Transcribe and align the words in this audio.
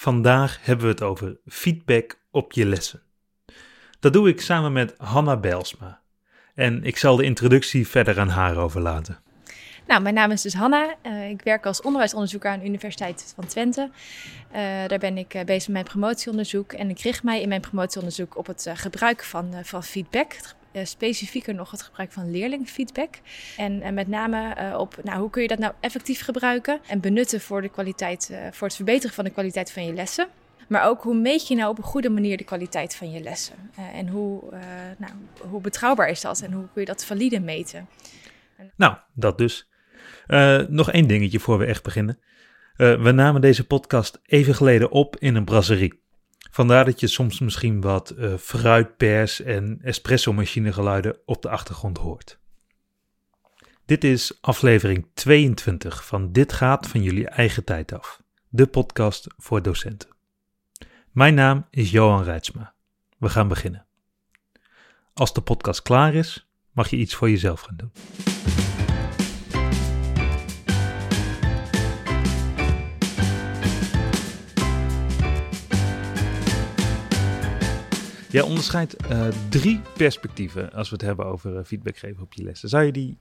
Vandaag 0.00 0.58
hebben 0.62 0.84
we 0.84 0.90
het 0.90 1.02
over 1.02 1.36
feedback 1.46 2.18
op 2.30 2.52
je 2.52 2.66
lessen. 2.66 3.02
Dat 4.00 4.12
doe 4.12 4.28
ik 4.28 4.40
samen 4.40 4.72
met 4.72 4.94
Hanna 4.98 5.36
Bijlsma. 5.36 6.00
En 6.54 6.84
ik 6.84 6.96
zal 6.96 7.16
de 7.16 7.24
introductie 7.24 7.88
verder 7.88 8.20
aan 8.20 8.28
haar 8.28 8.56
overlaten. 8.56 9.18
Nou, 9.86 10.02
mijn 10.02 10.14
naam 10.14 10.30
is 10.30 10.42
dus 10.42 10.54
Hanna. 10.54 10.94
Uh, 11.02 11.28
ik 11.28 11.42
werk 11.42 11.66
als 11.66 11.82
onderwijsonderzoeker 11.82 12.50
aan 12.50 12.58
de 12.58 12.64
Universiteit 12.64 13.32
van 13.34 13.46
Twente. 13.46 13.90
Uh, 14.52 14.58
daar 14.86 14.98
ben 14.98 15.18
ik 15.18 15.34
uh, 15.34 15.44
bezig 15.44 15.68
met 15.68 15.72
mijn 15.72 15.84
promotieonderzoek. 15.84 16.72
En 16.72 16.90
ik 16.90 17.00
richt 17.00 17.22
mij 17.22 17.42
in 17.42 17.48
mijn 17.48 17.60
promotieonderzoek 17.60 18.36
op 18.36 18.46
het 18.46 18.70
gebruik 18.74 19.24
van, 19.24 19.54
van 19.62 19.82
feedback. 19.84 20.36
Specifieker 20.82 21.54
nog 21.54 21.70
het 21.70 21.82
gebruik 21.82 22.12
van 22.12 22.30
leerlingfeedback. 22.30 23.20
En 23.56 23.94
met 23.94 24.08
name 24.08 24.54
op 24.78 24.96
nou, 25.02 25.20
hoe 25.20 25.30
kun 25.30 25.42
je 25.42 25.48
dat 25.48 25.58
nou 25.58 25.72
effectief 25.80 26.20
gebruiken 26.20 26.80
en 26.86 27.00
benutten 27.00 27.40
voor, 27.40 27.62
de 27.62 27.68
kwaliteit, 27.68 28.32
voor 28.50 28.66
het 28.66 28.76
verbeteren 28.76 29.14
van 29.14 29.24
de 29.24 29.30
kwaliteit 29.30 29.72
van 29.72 29.86
je 29.86 29.92
lessen. 29.92 30.28
Maar 30.68 30.86
ook 30.86 31.02
hoe 31.02 31.14
meet 31.14 31.48
je 31.48 31.54
nou 31.54 31.70
op 31.70 31.78
een 31.78 31.84
goede 31.84 32.10
manier 32.10 32.36
de 32.36 32.44
kwaliteit 32.44 32.96
van 32.96 33.10
je 33.10 33.20
lessen? 33.20 33.54
en 33.92 34.08
hoe, 34.08 34.42
nou, 34.98 35.12
hoe 35.48 35.60
betrouwbaar 35.60 36.08
is 36.08 36.20
dat 36.20 36.40
en 36.40 36.52
hoe 36.52 36.68
kun 36.72 36.80
je 36.80 36.86
dat 36.86 37.04
valide 37.04 37.40
meten? 37.40 37.88
Nou, 38.76 38.96
dat 39.14 39.38
dus. 39.38 39.68
Nog 40.68 40.90
één 40.90 41.08
dingetje 41.08 41.40
voor 41.40 41.58
we 41.58 41.64
echt 41.64 41.82
beginnen. 41.82 42.18
We 42.76 43.12
namen 43.14 43.40
deze 43.40 43.66
podcast 43.66 44.20
even 44.24 44.54
geleden 44.54 44.90
op 44.90 45.16
in 45.16 45.34
een 45.34 45.44
brasserie. 45.44 46.02
Vandaar 46.50 46.84
dat 46.84 47.00
je 47.00 47.06
soms 47.06 47.40
misschien 47.40 47.80
wat 47.80 48.14
uh, 48.18 48.34
fruitpers 48.36 49.42
en 49.42 49.78
espresso-machine 49.82 50.72
geluiden 50.72 51.16
op 51.24 51.42
de 51.42 51.48
achtergrond 51.48 51.98
hoort. 51.98 52.38
Dit 53.84 54.04
is 54.04 54.38
aflevering 54.40 55.06
22 55.14 56.06
van 56.06 56.32
Dit 56.32 56.52
gaat 56.52 56.86
van 56.86 57.02
jullie 57.02 57.28
eigen 57.28 57.64
tijd 57.64 57.92
af. 57.92 58.22
De 58.48 58.66
podcast 58.66 59.26
voor 59.36 59.62
docenten. 59.62 60.08
Mijn 61.12 61.34
naam 61.34 61.66
is 61.70 61.90
Johan 61.90 62.22
Rijtsma. 62.22 62.74
We 63.18 63.28
gaan 63.28 63.48
beginnen. 63.48 63.86
Als 65.12 65.32
de 65.32 65.40
podcast 65.40 65.82
klaar 65.82 66.14
is, 66.14 66.48
mag 66.72 66.90
je 66.90 66.96
iets 66.96 67.14
voor 67.14 67.30
jezelf 67.30 67.60
gaan 67.60 67.76
doen. 67.76 67.92
Jij 78.30 78.42
onderscheidt 78.42 78.96
uh, 79.10 79.26
drie 79.48 79.80
perspectieven 79.96 80.72
als 80.72 80.88
we 80.88 80.96
het 80.96 81.04
hebben 81.04 81.26
over 81.26 81.56
uh, 81.56 81.64
feedback 81.64 81.96
geven 81.96 82.22
op 82.22 82.32
je 82.32 82.42
lessen. 82.42 82.68
Zou 82.68 82.84
je 82.84 82.92
die 82.92 83.16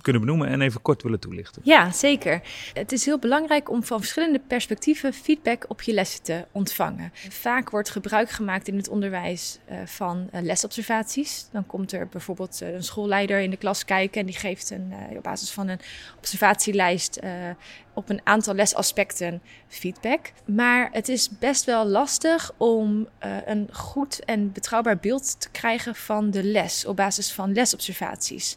kunnen 0.00 0.22
benoemen 0.22 0.48
en 0.48 0.60
even 0.60 0.82
kort 0.82 1.02
willen 1.02 1.20
toelichten? 1.20 1.62
Ja, 1.64 1.90
zeker. 1.90 2.40
Het 2.72 2.92
is 2.92 3.04
heel 3.04 3.18
belangrijk 3.18 3.70
om 3.70 3.84
van 3.84 3.98
verschillende 3.98 4.40
perspectieven 4.46 5.12
feedback 5.12 5.64
op 5.68 5.82
je 5.82 5.92
lessen 5.92 6.22
te 6.22 6.46
ontvangen. 6.52 7.12
Vaak 7.28 7.70
wordt 7.70 7.90
gebruik 7.90 8.30
gemaakt 8.30 8.68
in 8.68 8.76
het 8.76 8.88
onderwijs 8.88 9.58
uh, 9.70 9.76
van 9.84 10.28
lesobservaties. 10.32 11.46
Dan 11.52 11.66
komt 11.66 11.92
er 11.92 12.08
bijvoorbeeld 12.08 12.60
een 12.60 12.84
schoolleider 12.84 13.40
in 13.40 13.50
de 13.50 13.56
klas 13.56 13.84
kijken 13.84 14.20
en 14.20 14.26
die 14.26 14.36
geeft 14.36 14.70
een, 14.70 14.92
op 15.16 15.22
basis 15.22 15.50
van 15.50 15.68
een 15.68 15.80
observatielijst 16.16 17.20
op 17.94 18.08
een 18.08 18.20
aantal 18.24 18.54
lesaspecten 18.54 19.42
feedback. 19.68 20.32
Maar 20.44 20.88
het 20.92 21.08
is 21.08 21.38
best 21.38 21.64
wel 21.64 21.86
lastig 21.86 22.52
om 22.56 23.08
een 23.44 23.68
goed 23.72 24.24
en 24.24 24.52
betrouwbaar 24.52 24.98
beeld 24.98 25.40
te 25.40 25.50
krijgen 25.50 25.94
van 25.94 26.30
de 26.30 26.44
les 26.44 26.86
op 26.86 26.96
basis 26.96 27.32
van 27.32 27.52
lesobservaties. 27.52 28.56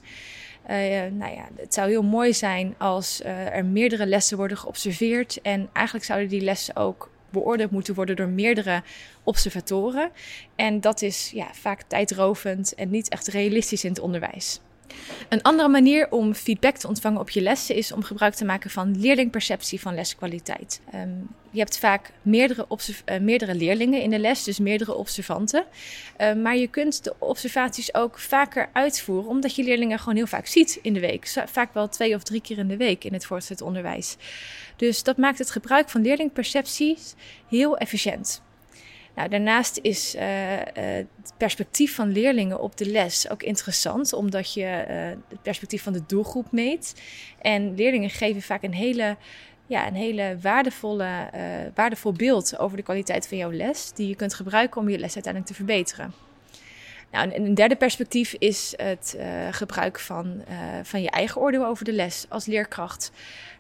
Uh, 0.70 0.76
nou 1.12 1.36
ja, 1.36 1.48
het 1.56 1.74
zou 1.74 1.90
heel 1.90 2.04
mooi 2.04 2.34
zijn 2.34 2.76
als 2.78 3.22
uh, 3.22 3.56
er 3.56 3.66
meerdere 3.66 4.06
lessen 4.06 4.38
worden 4.38 4.58
geobserveerd. 4.58 5.42
En 5.42 5.70
eigenlijk 5.74 6.06
zouden 6.06 6.30
die 6.30 6.42
lessen 6.42 6.76
ook 6.76 7.10
beoordeeld 7.30 7.72
moeten 7.72 7.96
worden 7.96 8.16
door 8.16 8.28
meerdere 8.28 8.84
observatoren. 9.24 10.12
En 10.56 10.82
dat 10.82 11.02
is 11.02 11.32
ja, 11.34 11.48
vaak 11.54 11.82
tijdrovend 11.82 12.76
en 12.76 12.90
niet 12.90 13.10
echt 13.10 13.28
realistisch 13.28 13.84
in 13.84 13.90
het 13.90 14.00
onderwijs. 14.00 14.60
Een 15.30 15.42
andere 15.42 15.70
manier 15.70 16.12
om 16.12 16.34
feedback 16.34 16.76
te 16.76 16.88
ontvangen 16.88 17.20
op 17.20 17.30
je 17.30 17.42
lessen 17.42 17.76
is 17.76 17.92
om 17.92 18.04
gebruik 18.04 18.34
te 18.34 18.46
maken 18.46 18.70
van 18.70 19.00
leerlingperceptie 19.00 19.82
van 19.82 19.96
leskwaliteit. 19.96 20.82
Um, 20.96 21.28
je 21.50 21.60
hebt 21.60 21.78
vaak 21.78 22.12
meerdere, 22.22 22.68
uh, 22.70 23.20
meerdere, 23.20 23.56
leerlingen 23.56 24.02
in 24.02 24.10
de 24.10 24.20
les, 24.20 24.44
dus 24.44 24.60
meerdere 24.60 24.94
observanten. 24.94 25.66
Uh, 26.22 26.34
maar 26.34 26.58
je 26.58 26.68
kunt 26.68 27.04
de 27.04 27.16
observaties 27.20 27.94
ook 27.94 28.20
vaker 28.20 28.70
uitvoeren, 28.74 29.30
omdat 29.30 29.56
je 29.56 29.64
leerlingen 29.64 30.00
gewoon 30.00 30.16
heel 30.16 30.28
vaak 30.28 30.46
ziet 30.46 30.80
in 30.82 30.94
de 30.94 31.00
week. 31.00 31.28
Vaak 31.46 31.74
wel 31.74 31.90
twee 31.90 32.16
of 32.16 32.24
drie 32.24 32.42
keer 32.42 32.58
in 32.58 32.68
de 32.68 32.78
week 32.78 33.04
in 33.04 33.14
het 33.14 33.26
voortgezet 33.26 33.62
onderwijs. 33.62 34.16
Dus 34.76 35.04
dat 35.04 35.18
maakt 35.18 35.38
het 35.38 35.52
gebruik 35.52 35.90
van 35.90 36.02
leerlingpercepties 36.02 37.14
heel 37.50 37.78
efficiënt. 37.78 38.42
Nou, 39.16 39.30
daarnaast 39.30 39.80
is 39.82 40.16
uh, 40.16 40.22
het 40.74 41.34
perspectief 41.38 41.96
van 41.96 42.12
leerlingen 42.12 42.60
op 42.60 42.78
de 42.78 42.86
les 42.86 43.30
ook 43.30 43.44
interessant, 43.44 44.14
omdat 44.14 44.54
je 44.54 44.86
uh, 44.90 44.96
het 45.30 45.42
perspectief 45.42 45.84
van 45.84 45.94
de 45.94 46.06
doelgroep 46.08 46.52
meet. 46.52 47.02
En 47.42 47.76
leerlingen 47.76 48.10
geven 48.10 48.42
vaak 48.42 48.64
een 48.64 48.74
hele, 48.74 49.18
ja, 49.68 49.88
een 49.88 49.96
hele 49.96 50.38
waardevolle, 50.42 51.30
waardevol 51.76 52.12
beeld 52.12 52.58
over 52.60 52.78
de 52.78 52.84
kwaliteit 52.84 53.28
van 53.28 53.38
jouw 53.38 53.52
les, 53.52 53.92
die 53.94 54.08
je 54.08 54.16
kunt 54.16 54.34
gebruiken 54.34 54.82
om 54.82 54.90
je 54.90 55.00
les 55.00 55.14
uiteindelijk 55.14 55.46
te 55.46 55.58
verbeteren. 55.58 56.25
Nou, 57.16 57.32
en 57.32 57.46
een 57.46 57.54
derde 57.54 57.76
perspectief 57.76 58.36
is 58.40 58.74
het 58.76 59.16
uh, 59.18 59.26
gebruik 59.52 60.00
van, 60.00 60.26
uh, 60.50 60.56
van 60.84 61.02
je 61.02 61.10
eigen 61.10 61.42
oordeel 61.42 61.66
over 61.66 61.86
de 61.86 61.94
les 61.94 62.26
als 62.30 62.46
leerkracht. 62.46 63.12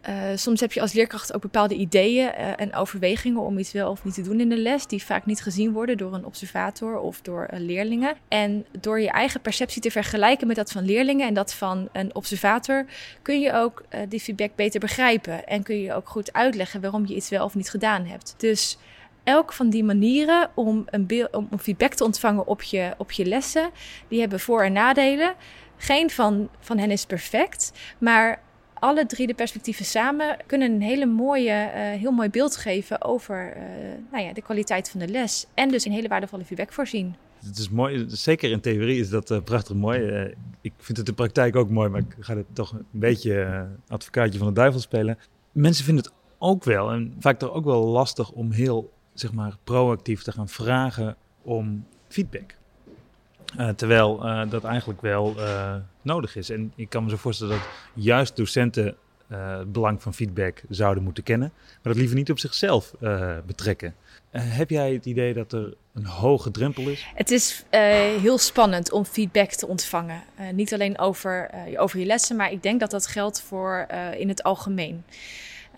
Uh, 0.09 0.13
soms 0.35 0.59
heb 0.59 0.73
je 0.73 0.81
als 0.81 0.93
leerkracht 0.93 1.33
ook 1.33 1.41
bepaalde 1.41 1.75
ideeën 1.75 2.29
en 2.33 2.75
overwegingen 2.75 3.41
om 3.41 3.57
iets 3.57 3.71
wel 3.71 3.91
of 3.91 4.03
niet 4.03 4.13
te 4.13 4.21
doen 4.21 4.39
in 4.39 4.49
de 4.49 4.57
les, 4.57 4.87
die 4.87 5.03
vaak 5.03 5.25
niet 5.25 5.41
gezien 5.41 5.71
worden 5.71 5.97
door 5.97 6.13
een 6.13 6.25
observator 6.25 6.97
of 6.99 7.21
door 7.21 7.47
leerlingen. 7.51 8.15
En 8.27 8.65
door 8.79 8.99
je 8.99 9.09
eigen 9.09 9.41
perceptie 9.41 9.81
te 9.81 9.91
vergelijken 9.91 10.47
met 10.47 10.55
dat 10.55 10.71
van 10.71 10.85
leerlingen 10.85 11.27
en 11.27 11.33
dat 11.33 11.53
van 11.53 11.89
een 11.91 12.15
observator, 12.15 12.85
kun 13.21 13.39
je 13.39 13.53
ook 13.53 13.83
die 14.09 14.19
feedback 14.19 14.55
beter 14.55 14.79
begrijpen 14.79 15.47
en 15.47 15.63
kun 15.63 15.81
je 15.81 15.93
ook 15.93 16.09
goed 16.09 16.33
uitleggen 16.33 16.81
waarom 16.81 17.05
je 17.07 17.15
iets 17.15 17.29
wel 17.29 17.45
of 17.45 17.55
niet 17.55 17.69
gedaan 17.69 18.05
hebt. 18.05 18.35
Dus 18.37 18.77
elk 19.25 19.53
van 19.53 19.69
die 19.69 19.83
manieren 19.83 20.49
om, 20.53 20.83
een 20.85 21.27
om 21.31 21.59
feedback 21.59 21.93
te 21.93 22.03
ontvangen 22.03 22.47
op 22.47 22.61
je, 22.61 22.93
op 22.97 23.11
je 23.11 23.25
lessen, 23.25 23.69
die 24.07 24.19
hebben 24.19 24.39
voor- 24.39 24.63
en 24.63 24.73
nadelen. 24.73 25.33
Geen 25.77 26.09
van, 26.09 26.49
van 26.59 26.77
hen 26.77 26.91
is 26.91 27.05
perfect, 27.05 27.71
maar 27.97 28.41
alle 28.73 29.05
drie 29.05 29.27
de 29.27 29.33
perspectieven 29.33 29.85
samen 29.85 30.37
kunnen 30.45 30.71
een 30.71 30.81
hele 30.81 31.05
mooie, 31.05 31.51
uh, 31.51 31.99
heel 31.99 32.11
mooi 32.11 32.29
beeld 32.29 32.55
geven 32.55 33.03
over 33.03 33.57
uh, 33.57 33.63
nou 34.11 34.23
ja, 34.23 34.33
de 34.33 34.41
kwaliteit 34.41 34.89
van 34.89 34.99
de 34.99 35.07
les. 35.07 35.45
En 35.53 35.69
dus 35.69 35.85
een 35.85 35.91
hele 35.91 36.07
waardevolle 36.07 36.45
feedback 36.45 36.73
voorzien. 36.73 37.15
Het 37.45 37.57
is 37.57 37.69
mooi, 37.69 38.05
zeker 38.07 38.51
in 38.51 38.59
theorie 38.61 38.99
is 38.99 39.09
dat 39.09 39.31
uh, 39.31 39.41
prachtig 39.43 39.75
mooi. 39.75 39.99
ik 40.61 40.73
vind 40.77 40.97
het 40.97 40.97
in 40.97 41.03
de 41.03 41.13
praktijk 41.13 41.55
ook 41.55 41.69
mooi, 41.69 41.89
maar 41.89 41.99
ik 41.99 42.15
ga 42.19 42.35
het 42.35 42.45
toch 42.53 42.71
een 42.71 42.85
beetje 42.91 43.65
advocaatje 43.87 44.37
van 44.37 44.47
de 44.47 44.53
duivel 44.53 44.79
spelen. 44.79 45.17
Mensen 45.51 45.85
vinden 45.85 46.03
het 46.03 46.13
ook 46.37 46.63
wel, 46.63 46.91
en 46.91 47.15
vaak 47.19 47.39
toch 47.39 47.51
ook 47.51 47.65
wel 47.65 47.85
lastig 47.85 48.31
om 48.31 48.51
heel 48.51 48.93
zeg 49.15 49.33
maar, 49.33 49.57
proactief 49.63 50.23
te 50.23 50.31
gaan 50.31 50.49
vragen 50.49 51.15
om 51.41 51.85
feedback. 52.07 52.55
Uh, 53.59 53.69
terwijl 53.69 54.25
uh, 54.25 54.49
dat 54.49 54.63
eigenlijk 54.63 55.01
wel 55.01 55.33
uh, 55.37 55.75
nodig 56.01 56.35
is. 56.35 56.49
En 56.49 56.73
ik 56.75 56.89
kan 56.89 57.03
me 57.03 57.09
zo 57.09 57.15
voorstellen 57.15 57.57
dat 57.57 57.67
juist 57.93 58.35
docenten 58.35 58.95
het 59.27 59.71
belang 59.71 60.01
van 60.01 60.13
feedback 60.13 60.63
zouden 60.69 61.03
moeten 61.03 61.23
kennen, 61.23 61.51
maar 61.55 61.93
dat 61.93 61.95
liever 61.95 62.15
niet 62.15 62.31
op 62.31 62.39
zichzelf 62.39 62.93
betrekken. 63.45 63.95
heb 64.31 64.69
jij 64.69 64.93
het 64.93 65.05
idee 65.05 65.33
dat 65.33 65.53
er 65.53 65.73
een 65.93 66.05
hoge 66.05 66.51
drempel 66.51 66.89
is? 66.89 67.05
Het 67.15 67.31
is 67.31 67.65
heel 68.21 68.37
spannend 68.37 68.91
om 68.91 69.05
feedback 69.05 69.49
te 69.49 69.67
ontvangen. 69.67 70.23
niet 70.53 70.73
alleen 70.73 70.99
over, 70.99 71.49
over 71.77 71.99
je 71.99 72.05
lessen, 72.05 72.35
maar 72.35 72.51
ik 72.51 72.63
denk 72.63 72.79
dat 72.79 72.91
dat 72.91 73.07
geldt 73.07 73.41
voor 73.41 73.87
in 74.17 74.29
het 74.29 74.43
algemeen. 74.43 75.03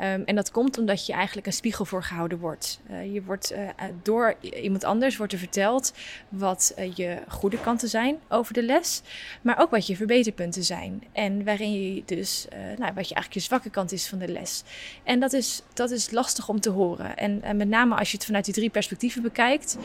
Um, 0.01 0.23
en 0.25 0.35
dat 0.35 0.51
komt 0.51 0.77
omdat 0.77 1.05
je 1.05 1.13
eigenlijk 1.13 1.47
een 1.47 1.53
spiegel 1.53 1.85
voor 1.85 2.03
gehouden 2.03 2.39
wordt. 2.39 2.79
Uh, 2.91 3.13
je 3.13 3.23
wordt 3.23 3.51
uh, 3.51 3.57
door 4.03 4.35
iemand 4.39 4.83
anders 4.83 5.17
wordt 5.17 5.33
er 5.33 5.39
verteld 5.39 5.93
wat 6.29 6.73
je 6.95 7.17
goede 7.27 7.59
kanten 7.59 7.89
zijn 7.89 8.17
over 8.27 8.53
de 8.53 8.63
les, 8.63 9.01
maar 9.41 9.59
ook 9.59 9.69
wat 9.69 9.87
je 9.87 9.95
verbeterpunten 9.95 10.63
zijn. 10.63 11.03
En 11.11 11.43
waarin 11.43 11.71
je 11.71 12.03
dus, 12.05 12.47
nou, 12.49 12.93
wat 12.93 13.07
je 13.07 13.15
eigenlijk 13.15 13.33
je 13.33 13.39
zwakke 13.39 13.69
kant 13.69 13.91
is 13.91 14.07
van 14.07 14.17
de 14.17 14.27
les. 14.27 14.63
En 15.03 15.19
dat 15.19 15.33
is, 15.33 15.61
dat 15.73 15.91
is 15.91 16.11
lastig 16.11 16.49
om 16.49 16.59
te 16.59 16.69
horen. 16.69 17.17
En, 17.17 17.41
en 17.41 17.57
met 17.57 17.67
name 17.67 17.95
als 17.95 18.11
je 18.11 18.17
het 18.17 18.25
vanuit 18.25 18.45
die 18.45 18.53
drie 18.53 18.69
perspectieven 18.69 19.21
bekijkt, 19.21 19.77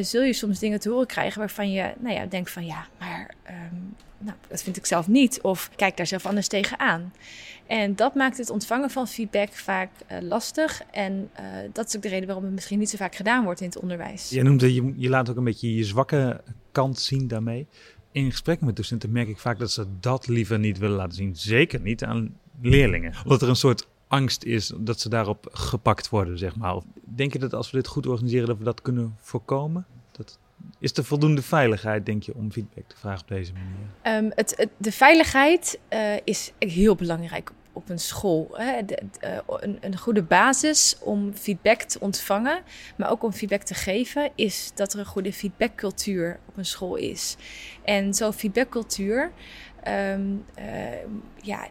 zul 0.00 0.22
je 0.22 0.32
soms 0.32 0.58
dingen 0.58 0.80
te 0.80 0.90
horen 0.90 1.06
krijgen 1.06 1.38
waarvan 1.38 1.72
je, 1.72 1.92
nou 1.98 2.14
ja, 2.14 2.26
denkt 2.26 2.50
van 2.50 2.66
ja, 2.66 2.86
maar 2.98 3.34
um, 3.48 3.94
nou, 4.24 4.36
dat 4.48 4.62
vind 4.62 4.76
ik 4.76 4.86
zelf 4.86 5.08
niet. 5.08 5.40
Of 5.40 5.70
kijk 5.76 5.96
daar 5.96 6.06
zelf 6.06 6.26
anders 6.26 6.48
tegenaan. 6.48 7.12
En 7.66 7.96
dat 7.96 8.14
maakt 8.14 8.36
het 8.36 8.50
ontvangen 8.50 8.90
van 8.90 9.08
feedback 9.08 9.52
vaak 9.52 9.90
uh, 10.12 10.18
lastig. 10.20 10.82
En 10.90 11.30
uh, 11.40 11.46
dat 11.72 11.86
is 11.86 11.96
ook 11.96 12.02
de 12.02 12.08
reden 12.08 12.26
waarom 12.26 12.44
het 12.44 12.54
misschien 12.54 12.78
niet 12.78 12.90
zo 12.90 12.96
vaak 12.96 13.14
gedaan 13.14 13.44
wordt 13.44 13.60
in 13.60 13.66
het 13.66 13.78
onderwijs. 13.78 14.30
Je 14.30 14.42
noemt 14.42 14.60
je, 14.60 14.92
je 14.96 15.08
laat 15.08 15.30
ook 15.30 15.36
een 15.36 15.44
beetje 15.44 15.74
je 15.74 15.84
zwakke 15.84 16.40
kant 16.72 16.98
zien 16.98 17.28
daarmee. 17.28 17.66
In 18.12 18.30
gesprekken 18.30 18.66
met 18.66 18.76
docenten 18.76 19.12
merk 19.12 19.28
ik 19.28 19.38
vaak 19.38 19.58
dat 19.58 19.70
ze 19.70 19.86
dat 20.00 20.26
liever 20.28 20.58
niet 20.58 20.78
willen 20.78 20.96
laten 20.96 21.14
zien. 21.14 21.36
Zeker 21.36 21.80
niet 21.80 22.04
aan 22.04 22.36
leerlingen. 22.60 23.14
Omdat 23.22 23.42
er 23.42 23.48
een 23.48 23.56
soort 23.56 23.88
angst 24.08 24.44
is 24.44 24.72
dat 24.78 25.00
ze 25.00 25.08
daarop 25.08 25.48
gepakt 25.52 26.08
worden, 26.08 26.38
zeg 26.38 26.56
maar. 26.56 26.80
Denk 27.04 27.32
je 27.32 27.38
dat 27.38 27.54
als 27.54 27.70
we 27.70 27.76
dit 27.76 27.86
goed 27.86 28.06
organiseren, 28.06 28.46
dat 28.46 28.58
we 28.58 28.64
dat 28.64 28.82
kunnen 28.82 29.16
voorkomen? 29.20 29.86
Dat, 30.12 30.38
is 30.78 30.92
er 30.92 31.04
voldoende 31.04 31.42
veiligheid, 31.42 32.06
denk 32.06 32.22
je, 32.22 32.34
om 32.34 32.52
feedback 32.52 32.88
te 32.88 32.96
vragen 32.96 33.20
op 33.20 33.28
deze 33.28 33.52
manier? 33.52 34.22
Um, 34.24 34.32
het, 34.34 34.68
de 34.76 34.92
veiligheid 34.92 35.78
uh, 35.92 36.16
is 36.24 36.52
heel 36.58 36.94
belangrijk 36.94 37.52
op 37.74 37.88
een 37.88 37.98
school. 37.98 38.48
Hè? 38.52 38.84
De, 38.84 39.02
de, 39.20 39.42
een, 39.46 39.78
een, 39.80 39.98
goede 39.98 40.22
basis 40.22 40.96
om 41.00 41.32
feedback 41.34 41.82
te 41.82 42.00
ontvangen, 42.00 42.62
maar 42.96 43.10
ook 43.10 43.22
om 43.22 43.32
feedback 43.32 43.62
te 43.62 43.74
geven, 43.74 44.30
is 44.34 44.70
dat 44.74 44.92
er 44.92 44.98
een 44.98 45.06
goede 45.06 45.32
feedbackcultuur 45.32 46.38
op 46.48 46.56
een 46.56 46.64
school 46.64 46.96
is. 46.96 47.36
En 47.84 48.14
zo'n 48.14 48.32
feedbackcultuur, 48.32 49.32
um, 49.88 50.44
uh, 50.58 50.64
ja, 51.42 51.68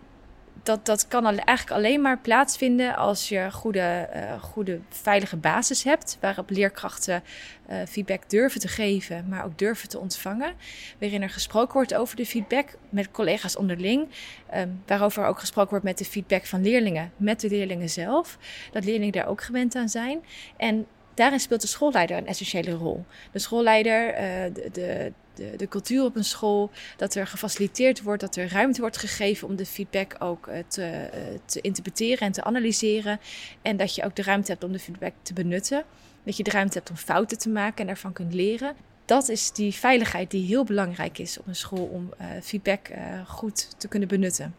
dat, 0.63 0.85
dat 0.85 1.07
kan 1.07 1.25
eigenlijk 1.25 1.71
alleen 1.71 2.01
maar 2.01 2.19
plaatsvinden 2.19 2.95
als 2.95 3.29
je 3.29 3.51
goede, 3.51 4.09
uh, 4.15 4.43
goede 4.43 4.79
veilige 4.89 5.37
basis 5.37 5.83
hebt. 5.83 6.17
Waarop 6.19 6.49
leerkrachten 6.49 7.23
uh, 7.69 7.77
feedback 7.89 8.29
durven 8.29 8.59
te 8.59 8.67
geven, 8.67 9.25
maar 9.29 9.45
ook 9.45 9.57
durven 9.57 9.89
te 9.89 9.99
ontvangen. 9.99 10.53
Waarin 10.99 11.21
er 11.21 11.29
gesproken 11.29 11.73
wordt 11.73 11.93
over 11.93 12.15
de 12.15 12.25
feedback 12.25 12.67
met 12.89 13.11
collega's 13.11 13.57
onderling. 13.57 14.07
Um, 14.55 14.81
waarover 14.87 15.25
ook 15.25 15.39
gesproken 15.39 15.69
wordt 15.69 15.85
met 15.85 15.97
de 15.97 16.05
feedback 16.05 16.45
van 16.45 16.61
leerlingen, 16.61 17.11
met 17.17 17.39
de 17.39 17.49
leerlingen 17.49 17.89
zelf. 17.89 18.37
Dat 18.71 18.85
leerlingen 18.85 19.13
daar 19.13 19.27
ook 19.27 19.43
gewend 19.43 19.75
aan 19.75 19.89
zijn. 19.89 20.23
En 20.57 20.85
daarin 21.13 21.39
speelt 21.39 21.61
de 21.61 21.67
schoolleider 21.67 22.17
een 22.17 22.27
essentiële 22.27 22.71
rol. 22.71 23.05
De 23.31 23.39
schoolleider, 23.39 24.13
de, 24.53 24.69
de, 24.71 25.13
de, 25.33 25.53
de, 25.57 25.67
cultuur 25.67 26.03
op 26.03 26.15
een 26.15 26.23
school, 26.23 26.71
dat 26.97 27.15
er 27.15 27.27
gefaciliteerd 27.27 28.01
wordt, 28.01 28.21
dat 28.21 28.35
er 28.35 28.51
ruimte 28.51 28.81
wordt 28.81 28.97
gegeven 28.97 29.47
om 29.47 29.55
de 29.55 29.65
feedback 29.65 30.15
ook 30.19 30.47
uh, 30.47 30.53
te, 30.67 31.09
uh, 31.13 31.39
te, 31.45 31.61
interpreteren 31.61 32.19
en 32.19 32.31
te 32.31 32.43
analyseren. 32.43 33.19
En 33.61 33.77
dat 33.77 33.95
je 33.95 34.03
ook 34.03 34.15
de 34.15 34.23
ruimte 34.23 34.51
hebt 34.51 34.63
om 34.63 34.71
de 34.71 34.79
feedback 34.79 35.13
te 35.21 35.33
benutten. 35.33 35.83
Dat 36.23 36.37
je 36.37 36.43
de 36.43 36.51
ruimte 36.51 36.77
hebt 36.77 36.89
om 36.89 36.95
fouten 36.95 37.37
te 37.37 37.49
maken 37.49 37.77
en 37.77 37.85
daarvan 37.85 38.13
kunt 38.13 38.33
leren. 38.33 38.75
Dat 39.05 39.29
is 39.29 39.51
die 39.51 39.73
veiligheid 39.73 40.31
die 40.31 40.45
heel 40.45 40.63
belangrijk 40.63 41.17
is 41.17 41.39
op 41.39 41.47
een 41.47 41.55
school 41.55 41.85
om 41.85 42.13
feedback 42.41 42.89
goed 43.27 43.79
te 43.79 43.87
kunnen 43.87 44.07
benutten. 44.07 44.55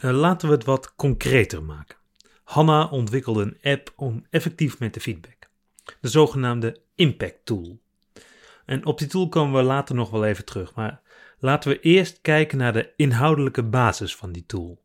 laten 0.00 0.48
we 0.48 0.54
het 0.54 0.64
wat 0.64 0.94
concreter 0.94 1.62
maken. 1.62 1.96
Hanna 2.44 2.86
ontwikkelde 2.86 3.42
een 3.42 3.72
app 3.72 3.92
om 3.96 4.26
effectief 4.30 4.78
met 4.78 4.94
de 4.94 5.00
feedback 5.00 5.40
de 6.00 6.08
zogenaamde 6.08 6.80
Impact 6.94 7.38
Tool. 7.44 7.79
En 8.70 8.86
op 8.86 8.98
die 8.98 9.08
tool 9.08 9.28
komen 9.28 9.60
we 9.60 9.66
later 9.66 9.94
nog 9.94 10.10
wel 10.10 10.24
even 10.24 10.44
terug, 10.44 10.74
maar 10.74 11.00
laten 11.38 11.70
we 11.70 11.80
eerst 11.80 12.20
kijken 12.20 12.58
naar 12.58 12.72
de 12.72 12.92
inhoudelijke 12.96 13.62
basis 13.62 14.16
van 14.16 14.32
die 14.32 14.46
tool. 14.46 14.82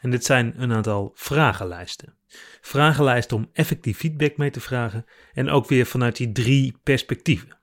En 0.00 0.10
dit 0.10 0.24
zijn 0.24 0.62
een 0.62 0.72
aantal 0.72 1.12
vragenlijsten. 1.14 2.14
Vragenlijsten 2.60 3.36
om 3.36 3.50
effectief 3.52 3.98
feedback 3.98 4.36
mee 4.36 4.50
te 4.50 4.60
vragen 4.60 5.04
en 5.32 5.50
ook 5.50 5.68
weer 5.68 5.86
vanuit 5.86 6.16
die 6.16 6.32
drie 6.32 6.78
perspectieven. 6.82 7.58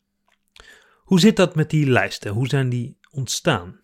Hoe 0.98 1.19
zit 1.19 1.36
dat 1.36 1.56
met 1.56 1.69
die 1.69 1.89
lijsten? 1.89 2.31
Hoe 2.31 2.48
zijn 2.48 2.69
die 2.69 2.98
ontstaan? 3.12 3.80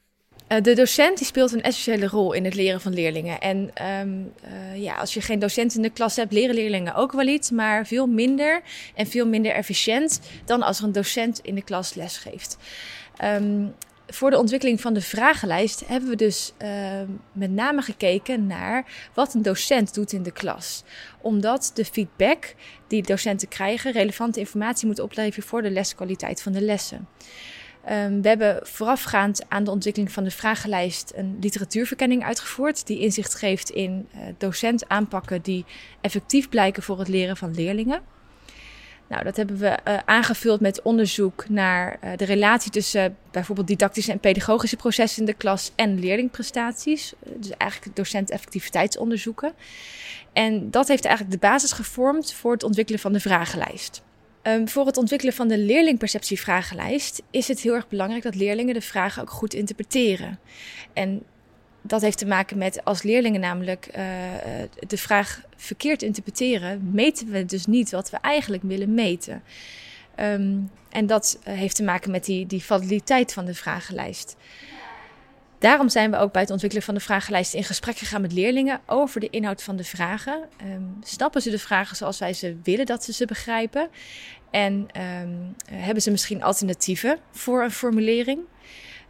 Eh, 0.51 0.61
de 0.61 0.75
docent 0.75 1.17
die 1.17 1.27
speelt 1.27 1.51
een 1.51 1.61
essentiële 1.61 2.07
rol 2.07 2.33
in 2.33 2.45
het 2.45 2.53
leren 2.53 2.81
van 2.81 2.93
leerlingen. 2.93 3.39
En 3.39 3.71
um, 4.01 4.31
uh, 4.45 4.81
ja, 4.81 4.95
als 4.95 5.13
je 5.13 5.21
geen 5.21 5.39
docent 5.39 5.75
in 5.75 5.81
de 5.81 5.89
klas 5.89 6.15
hebt, 6.15 6.31
leren 6.31 6.55
leerlingen 6.55 6.95
ook 6.95 7.11
wel 7.11 7.27
iets, 7.27 7.51
maar 7.51 7.87
veel 7.87 8.07
minder 8.07 8.61
en 8.95 9.07
veel 9.07 9.27
minder 9.27 9.51
efficiënt 9.51 10.19
dan 10.45 10.61
als 10.61 10.79
er 10.79 10.83
een 10.83 10.91
docent 10.91 11.39
in 11.39 11.55
de 11.55 11.63
klas 11.63 11.93
lesgeeft. 11.93 12.57
Um, 13.23 13.73
voor 14.07 14.29
de 14.29 14.37
ontwikkeling 14.37 14.81
van 14.81 14.93
de 14.93 15.01
vragenlijst 15.01 15.87
hebben 15.87 16.09
we 16.09 16.15
dus 16.15 16.53
uh, 16.61 16.69
met 17.31 17.51
name 17.51 17.81
gekeken 17.81 18.47
naar 18.47 18.85
wat 19.13 19.33
een 19.33 19.41
docent 19.41 19.93
doet 19.93 20.13
in 20.13 20.23
de 20.23 20.31
klas. 20.31 20.83
Omdat 21.21 21.71
de 21.73 21.85
feedback 21.85 22.55
die 22.87 23.03
docenten 23.03 23.47
krijgen 23.47 23.91
relevante 23.91 24.39
informatie 24.39 24.87
moet 24.87 24.99
opleveren 24.99 25.47
voor 25.47 25.61
de 25.61 25.71
leskwaliteit 25.71 26.41
van 26.41 26.51
de 26.51 26.61
lessen. 26.61 27.07
Um, 27.89 28.21
we 28.21 28.27
hebben 28.27 28.59
voorafgaand 28.67 29.45
aan 29.47 29.63
de 29.63 29.71
ontwikkeling 29.71 30.11
van 30.11 30.23
de 30.23 30.31
vragenlijst 30.31 31.11
een 31.15 31.37
literatuurverkenning 31.39 32.23
uitgevoerd. 32.23 32.87
Die 32.87 32.99
inzicht 32.99 33.35
geeft 33.35 33.69
in 33.69 34.07
uh, 34.15 34.21
docent 34.37 34.89
aanpakken 34.89 35.41
die 35.41 35.65
effectief 36.01 36.49
blijken 36.49 36.83
voor 36.83 36.99
het 36.99 37.07
leren 37.07 37.37
van 37.37 37.55
leerlingen. 37.55 38.01
Nou, 39.07 39.23
dat 39.23 39.37
hebben 39.37 39.57
we 39.57 39.77
uh, 39.87 39.97
aangevuld 40.05 40.59
met 40.59 40.81
onderzoek 40.81 41.49
naar 41.49 41.99
uh, 42.03 42.11
de 42.15 42.25
relatie 42.25 42.71
tussen 42.71 43.17
bijvoorbeeld 43.31 43.67
didactische 43.67 44.11
en 44.11 44.19
pedagogische 44.19 44.75
processen 44.75 45.19
in 45.19 45.25
de 45.25 45.33
klas 45.33 45.71
en 45.75 45.99
leerlingprestaties. 45.99 47.13
Dus 47.35 47.51
eigenlijk 47.57 47.95
docent-effectiviteitsonderzoeken. 47.95 49.53
En 50.33 50.71
dat 50.71 50.87
heeft 50.87 51.05
eigenlijk 51.05 51.41
de 51.41 51.47
basis 51.47 51.71
gevormd 51.71 52.33
voor 52.33 52.51
het 52.51 52.63
ontwikkelen 52.63 52.99
van 52.99 53.13
de 53.13 53.19
vragenlijst. 53.19 54.03
Um, 54.43 54.67
voor 54.67 54.85
het 54.85 54.97
ontwikkelen 54.97 55.33
van 55.33 55.47
de 55.47 55.57
leerlingperceptievragenlijst 55.57 57.21
is 57.31 57.47
het 57.47 57.59
heel 57.59 57.73
erg 57.73 57.87
belangrijk 57.87 58.23
dat 58.23 58.35
leerlingen 58.35 58.73
de 58.73 58.81
vragen 58.81 59.21
ook 59.21 59.29
goed 59.29 59.53
interpreteren. 59.53 60.39
En 60.93 61.23
dat 61.81 62.01
heeft 62.01 62.17
te 62.17 62.25
maken 62.25 62.57
met 62.57 62.85
als 62.85 63.03
leerlingen 63.03 63.41
namelijk 63.41 63.87
uh, 63.87 64.03
de 64.87 64.97
vraag 64.97 65.41
verkeerd 65.55 66.01
interpreteren, 66.01 66.89
meten 66.91 67.27
we 67.27 67.45
dus 67.45 67.65
niet 67.65 67.91
wat 67.91 68.09
we 68.09 68.17
eigenlijk 68.17 68.63
willen 68.63 68.93
meten. 68.93 69.43
Um, 70.19 70.69
en 70.89 71.05
dat 71.05 71.39
heeft 71.43 71.75
te 71.75 71.83
maken 71.83 72.11
met 72.11 72.25
die, 72.25 72.47
die 72.47 72.63
validiteit 72.63 73.33
van 73.33 73.45
de 73.45 73.53
vragenlijst. 73.53 74.35
Daarom 75.61 75.89
zijn 75.89 76.11
we 76.11 76.17
ook 76.17 76.31
bij 76.31 76.41
het 76.41 76.51
ontwikkelen 76.51 76.85
van 76.85 76.93
de 76.93 76.99
vragenlijst 76.99 77.53
in 77.53 77.63
gesprek 77.63 77.97
gegaan 77.97 78.21
met 78.21 78.33
leerlingen 78.33 78.81
over 78.85 79.19
de 79.19 79.29
inhoud 79.29 79.63
van 79.63 79.75
de 79.75 79.83
vragen. 79.83 80.49
Um, 80.65 80.97
snappen 81.03 81.41
ze 81.41 81.49
de 81.49 81.59
vragen 81.59 81.95
zoals 81.95 82.19
wij 82.19 82.33
ze 82.33 82.57
willen 82.63 82.85
dat 82.85 83.03
ze 83.03 83.13
ze 83.13 83.25
begrijpen? 83.25 83.89
En 84.51 84.73
um, 84.73 85.55
hebben 85.71 86.03
ze 86.03 86.11
misschien 86.11 86.43
alternatieven 86.43 87.19
voor 87.31 87.63
een 87.63 87.71
formulering? 87.71 88.39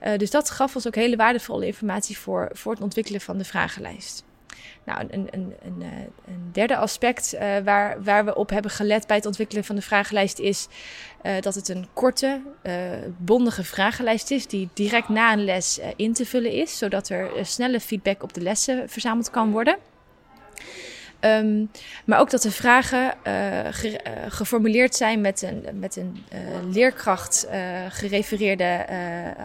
Uh, 0.03 0.17
dus 0.17 0.31
dat 0.31 0.49
gaf 0.49 0.75
ons 0.75 0.87
ook 0.87 0.95
hele 0.95 1.15
waardevolle 1.15 1.65
informatie 1.65 2.17
voor, 2.17 2.49
voor 2.53 2.71
het 2.71 2.81
ontwikkelen 2.81 3.21
van 3.21 3.37
de 3.37 3.43
vragenlijst. 3.45 4.23
Nou, 4.83 4.99
een, 5.09 5.27
een, 5.31 5.53
een, 5.61 5.81
eh, 5.81 5.87
een 6.27 6.49
derde 6.51 6.77
aspect 6.77 7.33
uh, 7.33 7.57
waar, 7.63 8.03
waar 8.03 8.25
we 8.25 8.35
op 8.35 8.49
hebben 8.49 8.71
gelet 8.71 9.07
bij 9.07 9.15
het 9.15 9.25
ontwikkelen 9.25 9.63
van 9.63 9.75
de 9.75 9.81
vragenlijst 9.81 10.39
is 10.39 10.67
uh, 11.23 11.41
dat 11.41 11.55
het 11.55 11.69
een 11.69 11.87
korte, 11.93 12.41
bondige 13.17 13.63
vragenlijst 13.63 14.31
is 14.31 14.47
die 14.47 14.69
direct 14.73 15.09
na 15.09 15.33
een 15.33 15.43
les 15.43 15.79
in 15.95 16.13
te 16.13 16.25
vullen 16.25 16.51
is, 16.51 16.77
zodat 16.77 17.09
er 17.09 17.29
snelle 17.41 17.79
feedback 17.79 18.23
op 18.23 18.33
de 18.33 18.41
lessen 18.41 18.89
verzameld 18.89 19.29
kan 19.29 19.51
worden. 19.51 19.77
Um, 21.25 21.71
maar 22.05 22.19
ook 22.19 22.29
dat 22.29 22.41
de 22.41 22.51
vragen 22.51 23.13
uh, 23.27 23.33
ge, 23.71 23.87
uh, 23.89 24.11
geformuleerd 24.27 24.95
zijn 24.95 25.21
met 25.21 25.41
een, 25.41 25.79
met 25.79 25.95
een 25.95 26.23
uh, 26.33 26.39
leerkracht 26.73 27.47
gerefereerde 27.89 28.85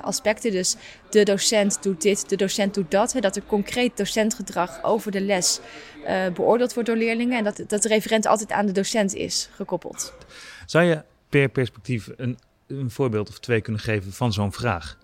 aspecten. 0.03 0.51
Dus 0.51 0.77
de 1.11 1.23
docent 1.23 1.83
doet 1.83 2.03
dit, 2.03 2.29
de 2.29 2.37
docent 2.37 2.75
doet 2.75 2.91
dat. 2.91 3.13
Hè, 3.13 3.21
dat 3.21 3.37
er 3.37 3.43
concreet 3.47 3.97
docentgedrag 3.97 4.83
over 4.83 5.11
de 5.11 5.21
les 5.21 5.61
beoordeeld 6.35 6.75
wordt 6.75 6.89
door 6.89 6.99
leerlingen. 6.99 7.39
En 7.39 7.45
dat, 7.45 7.65
dat 7.67 7.83
de 7.83 7.89
referent 7.89 8.27
altijd 8.27 8.53
aan 8.53 8.67
de 8.67 8.73
docent 8.73 9.15
is 9.15 9.49
gekoppeld. 9.53 10.15
Zou 10.67 10.85
je 10.85 11.03
per 11.29 11.49
perspectief 11.49 12.09
een, 12.17 12.39
een 12.67 12.91
voorbeeld 12.91 13.29
of 13.29 13.39
twee 13.39 13.61
kunnen 13.61 13.81
geven 13.81 14.13
van 14.13 14.33
zo'n 14.33 14.53
vraag? 14.53 14.99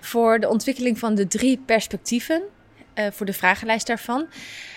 Voor 0.00 0.40
de 0.40 0.48
ontwikkeling 0.48 0.98
van 0.98 1.14
de 1.14 1.26
drie 1.26 1.60
perspectieven, 1.66 2.42
voor 3.12 3.26
de 3.26 3.32
vragenlijst 3.32 3.86
daarvan 3.86 4.26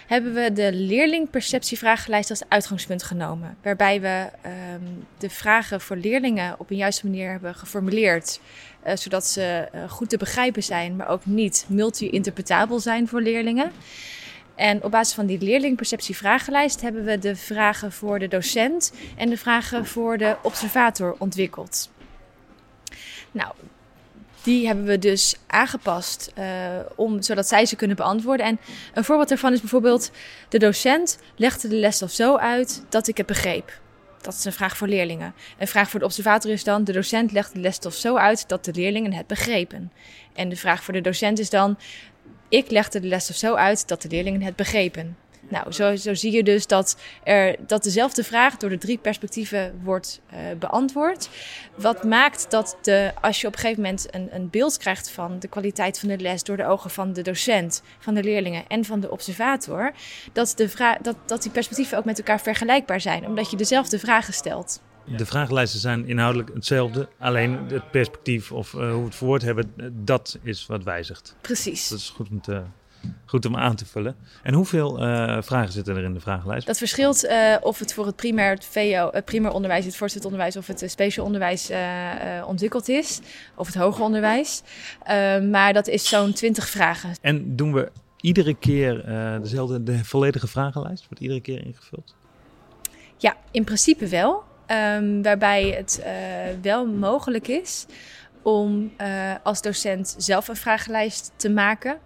hebben 0.08 0.34
we 0.34 0.54
de 0.54 0.74
leerlingperceptievragenlijst 0.74 2.30
als 2.30 2.44
uitgangspunt 2.48 3.04
genomen. 3.04 3.58
Waarbij 3.62 4.02
we 4.02 4.30
um, 4.46 5.08
de 5.18 5.30
vragen 5.30 5.82
voor 5.82 5.96
leerlingen 5.96 6.60
op 6.60 6.70
een 6.70 6.78
juiste 6.78 7.06
manier 7.06 7.32
hebben 7.32 7.56
geformuleerd. 7.56 8.40
Uh, 8.88 8.96
zodat 8.96 9.26
ze 9.26 9.70
uh, 9.76 9.90
goed 9.90 10.10
te 10.10 10.18
begrijpen 10.18 10.64
zijn, 10.64 10.96
maar 10.96 11.08
ook 11.08 11.26
niet 11.26 11.66
multi-interpretabel 11.68 12.80
zijn 12.80 13.08
voor 13.08 13.22
leerlingen. 13.22 13.72
En 14.56 14.84
op 14.84 14.92
basis 14.92 15.16
van 15.16 15.26
die 15.26 15.40
leerlingperceptievragenlijst 15.40 16.82
hebben 16.82 17.04
we 17.04 17.20
de 17.20 17.36
vragen 17.36 17.92
voor 17.92 18.20
de 18.20 18.28
docent 18.28 18.94
en 19.18 19.30
de 19.30 19.38
vragen 19.38 19.86
voor 19.86 20.18
de 20.18 20.38
observator 20.42 21.16
ontwikkeld. 21.18 21.90
Nou, 23.32 23.54
die 24.48 24.68
hebben 24.68 24.86
we 24.86 25.00
dus 25.00 25.36
aangepast 25.48 26.32
uh, 26.38 26.46
om, 26.96 27.22
zodat 27.22 27.48
zij 27.48 27.66
ze 27.66 27.76
kunnen 27.76 27.96
beantwoorden. 27.96 28.46
En 28.46 28.60
een 28.94 29.04
voorbeeld 29.04 29.30
daarvan 29.30 29.54
is 29.54 29.60
bijvoorbeeld: 29.60 30.12
de 30.50 30.60
docent 30.60 31.20
legde 31.36 31.68
de 31.68 31.76
lesstof 31.76 32.12
zo 32.12 32.36
uit 32.36 32.84
dat 32.90 33.08
ik 33.08 33.18
het 33.18 33.26
begreep. 33.26 33.80
Dat 34.22 34.34
is 34.34 34.46
een 34.46 34.54
vraag 34.54 34.78
voor 34.78 34.88
leerlingen. 34.88 35.34
Een 35.58 35.68
vraag 35.68 35.90
voor 35.90 36.00
de 36.00 36.06
observator 36.06 36.52
is 36.52 36.64
dan: 36.64 36.84
de 36.84 36.92
docent 36.92 37.32
legt 37.32 37.54
de 37.54 37.60
lesstof 37.60 37.94
zo 37.94 38.16
uit 38.16 38.48
dat 38.48 38.66
de 38.66 38.74
leerlingen 38.74 39.14
het 39.14 39.28
begrepen. 39.28 39.92
En 40.34 40.50
de 40.50 40.56
vraag 40.56 40.84
voor 40.84 40.94
de 40.94 41.02
docent 41.02 41.40
is 41.40 41.50
dan: 41.50 41.78
ik 42.50 42.72
legde 42.72 43.00
de 43.00 43.08
lesstof 43.08 43.36
zo 43.36 43.56
uit 43.56 43.88
dat 43.88 44.02
de 44.02 44.10
leerlingen 44.10 44.42
het 44.42 44.56
begrepen. 44.56 45.18
Nou, 45.50 45.72
zo, 45.72 45.96
zo 45.96 46.14
zie 46.14 46.32
je 46.32 46.44
dus 46.44 46.68
dat, 46.68 46.98
er, 47.24 47.56
dat 47.68 47.84
dezelfde 47.84 48.24
vraag 48.24 48.58
door 48.58 48.70
de 48.70 48.78
drie 48.78 48.98
perspectieven 48.98 49.80
wordt 49.84 50.22
uh, 50.34 50.40
beantwoord. 50.60 51.30
Wat 51.76 52.04
maakt 52.04 52.52
dat 52.52 52.78
de, 52.82 53.12
als 53.22 53.42
je 53.42 53.48
op 53.48 53.54
een 53.54 53.60
gegeven 53.60 53.82
moment 53.82 54.08
een, 54.12 54.36
een 54.36 54.50
beeld 54.50 54.78
krijgt 54.78 55.12
van 55.12 55.40
de 55.40 55.48
kwaliteit 55.48 56.00
van 56.00 56.10
de 56.10 56.18
les 56.18 56.44
door 56.44 56.58
de 56.58 56.66
ogen 56.66 56.90
van 56.90 57.14
de 57.14 57.22
docent, 57.22 57.82
van 58.00 58.14
de 58.14 58.24
leerlingen 58.24 58.64
en 58.68 58.86
van 58.86 59.00
de 59.00 59.12
observator, 59.12 59.92
dat, 60.34 60.54
de 60.56 60.70
vraag, 60.70 60.98
dat, 60.98 61.16
dat 61.26 61.42
die 61.42 61.52
perspectieven 61.52 61.98
ook 61.98 62.06
met 62.06 62.18
elkaar 62.18 62.42
vergelijkbaar 62.42 63.02
zijn, 63.02 63.26
omdat 63.26 63.52
je 63.52 63.58
dezelfde 63.58 64.00
vragen 64.00 64.34
stelt. 64.34 64.82
De 65.18 65.26
vragenlijsten 65.26 65.80
zijn 65.80 66.08
inhoudelijk 66.08 66.54
hetzelfde, 66.54 67.08
alleen 67.20 67.66
het 67.68 67.92
perspectief 67.92 68.52
of 68.52 68.74
uh, 68.74 68.92
hoe 68.92 69.00
we 69.00 69.06
het 69.06 69.16
verwoord 69.16 69.42
hebben, 69.42 69.74
dat 69.94 70.38
is 70.44 70.66
wat 70.66 70.84
wijzigt. 70.84 71.36
Precies. 71.42 71.88
Dat 71.88 72.00
is 72.00 72.10
goed 72.10 72.30
om 72.30 72.42
te, 72.42 72.64
goed 73.26 73.46
om 73.46 73.56
aan 73.56 73.76
te 73.76 73.86
vullen. 73.86 74.16
En 74.44 74.54
hoeveel 74.54 75.04
uh, 75.04 75.38
vragen 75.42 75.74
zitten 75.74 75.96
er 75.96 76.04
in 76.04 76.14
de 76.14 76.20
vragenlijst? 76.20 76.68
Dat 76.68 76.78
verschilt 76.78 77.26
uh, 77.26 77.56
of 77.62 77.80
het 77.80 77.94
voor 77.94 78.06
het 78.06 78.16
primair, 78.16 78.50
het 78.50 78.66
VO, 78.66 79.10
het 79.12 79.26
primair 79.26 79.54
onderwijs, 79.54 79.86
het 79.86 79.96
voortgezet 79.96 80.26
onderwijs 80.26 80.58
of 80.58 80.68
het 80.68 80.84
speciaal 80.86 81.26
onderwijs 81.26 81.72
ontwikkeld 82.46 82.90
is. 82.90 83.20
Of 83.56 83.68
het 83.68 83.76
hoger 83.76 84.04
onderwijs. 84.04 84.62
maar 85.50 85.74
dat 85.74 85.88
is 85.88 86.10
zo'n 86.10 86.34
20 86.34 86.70
vragen. 86.70 87.12
En 87.22 87.56
doen 87.56 87.74
we 87.74 87.92
iedere 88.22 88.54
keer 88.54 89.06
dezelfde, 89.42 89.84
de 89.84 90.06
volledige 90.06 90.48
vragenlijst? 90.48 91.06
Wordt 91.08 91.24
iedere 91.24 91.42
keer 91.42 91.66
ingevuld? 91.66 92.16
Ja, 93.18 93.36
in 93.52 93.64
principe 93.64 94.08
wel. 94.08 94.44
Um, 94.68 95.22
waarbij 95.24 95.70
het 95.70 96.04
wel 96.62 96.86
mogelijk 96.86 97.48
is 97.48 97.86
om 98.48 98.92
uh, 99.02 99.34
als 99.44 99.62
docent 99.62 100.16
zelf 100.18 100.48
een 100.48 100.56
vragenlijst 100.56 101.32
te 101.36 101.50
maken. 101.50 101.98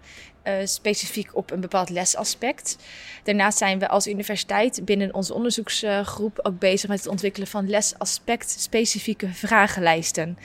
Uh, 0.44 0.54
specifiek 0.64 1.36
op 1.36 1.50
een 1.50 1.60
bepaald 1.60 1.90
lesaspect. 1.90 2.76
Daarnaast 3.22 3.58
zijn 3.58 3.78
we 3.78 3.88
als 3.88 4.06
universiteit 4.06 4.84
binnen 4.84 5.14
onze 5.14 5.34
onderzoeksgroep 5.34 6.38
ook 6.42 6.58
bezig 6.58 6.88
met 6.88 6.98
het 6.98 7.08
ontwikkelen 7.08 7.48
van 7.48 7.70
lesaspect-specifieke 7.70 9.28
vragenlijsten. 9.28 10.38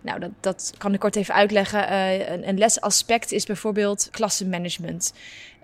Nou, 0.00 0.20
dat, 0.20 0.30
dat 0.40 0.72
kan 0.78 0.94
ik 0.94 1.00
kort 1.00 1.16
even 1.16 1.34
uitleggen. 1.34 1.92
Uh, 1.92 2.30
een, 2.30 2.58
lesaspect 2.58 3.32
is 3.32 3.44
bijvoorbeeld 3.44 4.08
klassenmanagement. 4.10 5.12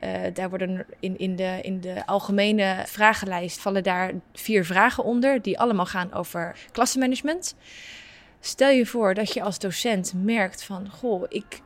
Uh, 0.05 0.11
daar 0.35 0.49
worden 0.49 0.87
in, 1.01 1.19
in, 1.19 1.37
de, 1.37 1.59
in 1.63 1.81
de 1.81 2.07
algemene 2.07 2.83
vragenlijst 2.87 3.59
vallen 3.59 3.83
daar 3.83 4.13
vier 4.33 4.65
vragen 4.65 5.05
onder, 5.05 5.43
die 5.43 5.59
allemaal 5.59 5.87
gaan 5.87 6.13
over 6.13 6.57
klassenmanagement. 6.73 7.55
Stel 8.41 8.71
je 8.71 8.87
voor 8.87 9.15
dat 9.15 9.33
je 9.33 9.43
als 9.43 9.59
docent 9.59 10.13
merkt 10.17 10.65
van, 10.65 10.91
goh, 10.91 11.25
ik 11.29 11.61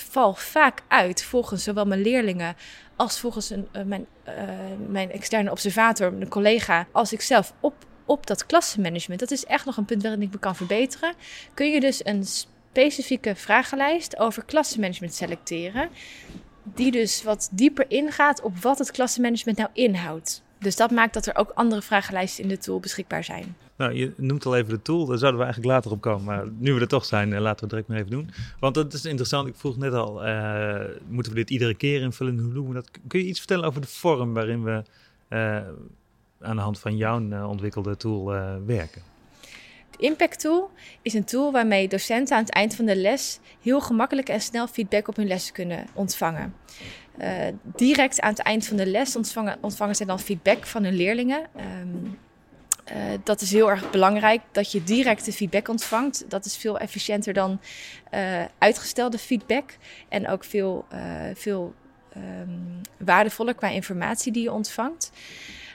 val 0.00 0.34
vaak 0.34 0.82
uit 0.88 1.24
volgens 1.24 1.64
zowel 1.64 1.84
mijn 1.84 2.00
leerlingen 2.00 2.56
als 2.96 3.20
volgens 3.20 3.50
uh, 3.50 3.58
mijn, 3.84 4.06
uh, 4.28 4.34
mijn 4.88 5.10
externe 5.10 5.50
observator, 5.50 6.12
mijn 6.12 6.28
collega, 6.28 6.86
als 6.92 7.12
ik 7.12 7.20
zelf 7.20 7.54
op, 7.60 7.74
op 8.04 8.26
dat 8.26 8.46
klassenmanagement. 8.46 9.20
Dat 9.20 9.30
is 9.30 9.44
echt 9.44 9.64
nog 9.64 9.76
een 9.76 9.84
punt 9.84 10.02
waarin 10.02 10.22
ik 10.22 10.30
me 10.30 10.38
kan 10.38 10.56
verbeteren. 10.56 11.14
Kun 11.54 11.70
je 11.70 11.80
dus 11.80 12.04
een 12.04 12.24
specifieke 12.24 13.34
vragenlijst 13.34 14.18
over 14.18 14.44
klassenmanagement 14.44 15.14
selecteren, 15.14 15.88
die 16.62 16.90
dus 16.90 17.22
wat 17.22 17.48
dieper 17.52 17.84
ingaat 17.88 18.42
op 18.42 18.58
wat 18.58 18.78
het 18.78 18.90
klassenmanagement 18.90 19.58
nou 19.58 19.70
inhoudt. 19.72 20.42
Dus 20.58 20.76
dat 20.76 20.90
maakt 20.90 21.14
dat 21.14 21.26
er 21.26 21.36
ook 21.36 21.50
andere 21.54 21.82
vragenlijsten 21.82 22.42
in 22.42 22.48
de 22.48 22.58
tool 22.58 22.80
beschikbaar 22.80 23.24
zijn. 23.24 23.56
Nou, 23.78 23.92
je 23.92 24.12
noemt 24.16 24.46
al 24.46 24.56
even 24.56 24.70
de 24.70 24.82
tool, 24.82 25.06
daar 25.06 25.18
zouden 25.18 25.40
we 25.40 25.46
eigenlijk 25.46 25.74
later 25.74 25.90
op 25.90 26.00
komen. 26.00 26.24
Maar 26.24 26.44
nu 26.58 26.74
we 26.74 26.80
er 26.80 26.88
toch 26.88 27.04
zijn, 27.04 27.28
laten 27.28 27.44
we 27.44 27.60
het 27.60 27.70
direct 27.70 27.88
maar 27.88 27.96
even 27.96 28.10
doen. 28.10 28.30
Want 28.60 28.74
dat 28.74 28.92
is 28.92 29.04
interessant, 29.04 29.48
ik 29.48 29.54
vroeg 29.56 29.76
net 29.76 29.92
al, 29.92 30.26
uh, 30.26 30.80
moeten 31.08 31.32
we 31.32 31.38
dit 31.38 31.50
iedere 31.50 31.74
keer 31.74 32.00
invullen? 32.00 32.38
Hoe 32.38 32.52
doen 32.52 32.68
we 32.68 32.74
dat? 32.74 32.90
Kun 33.06 33.20
je 33.20 33.26
iets 33.26 33.38
vertellen 33.38 33.64
over 33.64 33.80
de 33.80 33.86
vorm 33.86 34.34
waarin 34.34 34.64
we 34.64 34.82
uh, 35.28 35.56
aan 36.40 36.56
de 36.56 36.62
hand 36.62 36.78
van 36.78 36.96
jouw 36.96 37.46
ontwikkelde 37.46 37.96
tool 37.96 38.24
werken? 38.66 39.02
De 39.90 40.04
Impact 40.04 40.40
Tool 40.40 40.70
is 41.02 41.14
een 41.14 41.24
tool 41.24 41.52
waarmee 41.52 41.88
docenten 41.88 42.36
aan 42.36 42.42
het 42.42 42.52
eind 42.52 42.74
van 42.74 42.84
de 42.84 42.96
les 42.96 43.40
heel 43.62 43.80
gemakkelijk 43.80 44.28
en 44.28 44.40
snel 44.40 44.66
feedback 44.66 45.08
op 45.08 45.16
hun 45.16 45.26
lessen 45.26 45.54
kunnen 45.54 45.86
ontvangen. 45.94 46.54
Direct 47.62 48.20
aan 48.20 48.30
het 48.30 48.42
eind 48.42 48.66
van 48.66 48.76
de 48.76 48.86
les 48.86 49.16
ontvangen, 49.16 49.58
ontvangen 49.60 49.94
zij 49.96 50.06
dan 50.06 50.20
feedback 50.20 50.66
van 50.66 50.84
hun 50.84 50.94
leerlingen. 50.94 51.46
Um, 51.82 52.18
uh, 52.92 53.18
dat 53.22 53.40
is 53.40 53.52
heel 53.52 53.70
erg 53.70 53.90
belangrijk, 53.90 54.40
dat 54.52 54.72
je 54.72 54.84
directe 54.84 55.32
feedback 55.32 55.68
ontvangt. 55.68 56.24
Dat 56.30 56.44
is 56.44 56.56
veel 56.56 56.78
efficiënter 56.78 57.32
dan 57.32 57.60
uh, 58.14 58.44
uitgestelde 58.58 59.18
feedback. 59.18 59.76
En 60.08 60.28
ook 60.28 60.44
veel, 60.44 60.86
veel 61.34 61.74
um, 62.16 62.80
waardevoller 62.98 63.54
qua 63.54 63.68
informatie 63.68 64.32
die 64.32 64.42
je 64.42 64.52
ontvangt. 64.52 65.10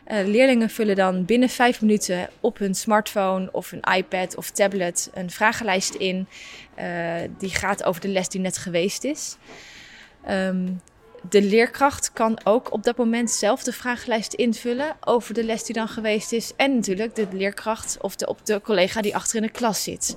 leerlingen 0.06 0.70
vullen 0.70 0.96
dan 0.96 1.26
binnen 1.26 1.50
vijf 1.50 1.82
minuten 1.82 2.30
op 2.40 2.58
hun 2.58 2.76
smartphone 2.76 3.50
of 3.52 3.72
een 3.72 3.96
iPad 3.96 4.36
of 4.36 4.50
tablet 4.50 5.10
een 5.14 5.30
vragenlijst 5.30 5.94
in. 5.94 6.28
die 7.38 7.50
gaat 7.50 7.84
over 7.84 8.02
de 8.02 8.08
les 8.08 8.30
die 8.30 8.42
net 8.42 8.58
geweest 8.58 9.04
is. 9.04 9.38
Um, 10.30 10.82
de 11.30 11.42
leerkracht 11.42 12.14
kan 12.14 12.40
ook 12.44 12.72
op 12.72 12.84
dat 12.84 12.98
moment 12.98 13.32
zelf 13.32 13.64
de 13.64 13.74
vragenlijst 13.74 14.34
invullen 14.34 14.96
over 15.00 15.34
de 15.34 15.44
les 15.44 15.64
die 15.64 15.76
dan 15.76 15.88
geweest 15.88 16.32
is. 16.32 16.52
En 16.56 16.76
natuurlijk 16.76 17.16
de 17.16 17.28
leerkracht 17.32 17.98
of 18.02 18.16
de, 18.16 18.28
op 18.28 18.46
de 18.46 18.62
collega 18.62 19.02
die 19.02 19.16
achter 19.16 19.36
in 19.36 19.42
de 19.42 19.50
klas 19.50 19.84
zit. 19.84 20.16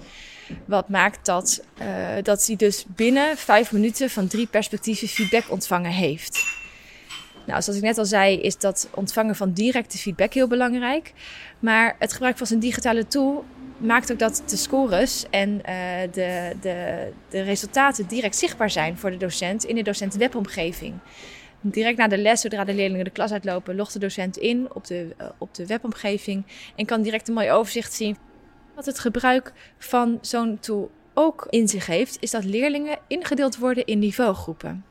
Wat 0.64 0.88
maakt 0.88 1.26
dat, 1.26 1.62
uh, 1.80 1.86
dat 2.22 2.46
hij 2.46 2.56
dus 2.56 2.84
binnen 2.88 3.36
vijf 3.36 3.72
minuten 3.72 4.10
van 4.10 4.26
drie 4.26 4.46
perspectieven 4.46 5.08
feedback 5.08 5.50
ontvangen 5.50 5.90
heeft. 5.90 6.44
Nou, 7.46 7.62
zoals 7.62 7.78
ik 7.78 7.84
net 7.84 7.98
al 7.98 8.04
zei, 8.04 8.40
is 8.40 8.58
dat 8.58 8.88
ontvangen 8.94 9.36
van 9.36 9.52
directe 9.52 9.98
feedback 9.98 10.32
heel 10.32 10.48
belangrijk. 10.48 11.12
Maar 11.58 11.96
het 11.98 12.12
gebruik 12.12 12.38
van 12.38 12.46
een 12.50 12.58
digitale 12.58 13.06
tool 13.06 13.44
maakt 13.78 14.12
ook 14.12 14.18
dat 14.18 14.42
de 14.46 14.56
scores 14.56 15.24
en 15.30 15.50
uh, 15.50 15.62
de, 16.12 16.52
de, 16.60 17.08
de 17.28 17.40
resultaten 17.40 18.06
direct 18.06 18.36
zichtbaar 18.36 18.70
zijn 18.70 18.98
voor 18.98 19.10
de 19.10 19.16
docent 19.16 19.64
in 19.64 19.74
de 19.74 19.82
docent-webomgeving. 19.82 20.94
Direct 21.60 21.98
na 21.98 22.08
de 22.08 22.18
les, 22.18 22.40
zodra 22.40 22.64
de 22.64 22.74
leerlingen 22.74 23.04
de 23.04 23.10
klas 23.10 23.32
uitlopen, 23.32 23.76
logt 23.76 23.92
de 23.92 23.98
docent 23.98 24.36
in 24.36 24.68
op 24.74 24.86
de, 24.86 25.14
uh, 25.20 25.26
op 25.38 25.54
de 25.54 25.66
webomgeving 25.66 26.44
en 26.76 26.86
kan 26.86 27.02
direct 27.02 27.28
een 27.28 27.34
mooi 27.34 27.50
overzicht 27.50 27.92
zien. 27.92 28.16
Wat 28.74 28.86
het 28.86 28.98
gebruik 28.98 29.52
van 29.78 30.18
zo'n 30.20 30.58
tool 30.60 30.90
ook 31.14 31.46
in 31.50 31.68
zich 31.68 31.86
heeft, 31.86 32.16
is 32.20 32.30
dat 32.30 32.44
leerlingen 32.44 32.98
ingedeeld 33.06 33.56
worden 33.56 33.84
in 33.84 33.98
niveaugroepen. 33.98 34.84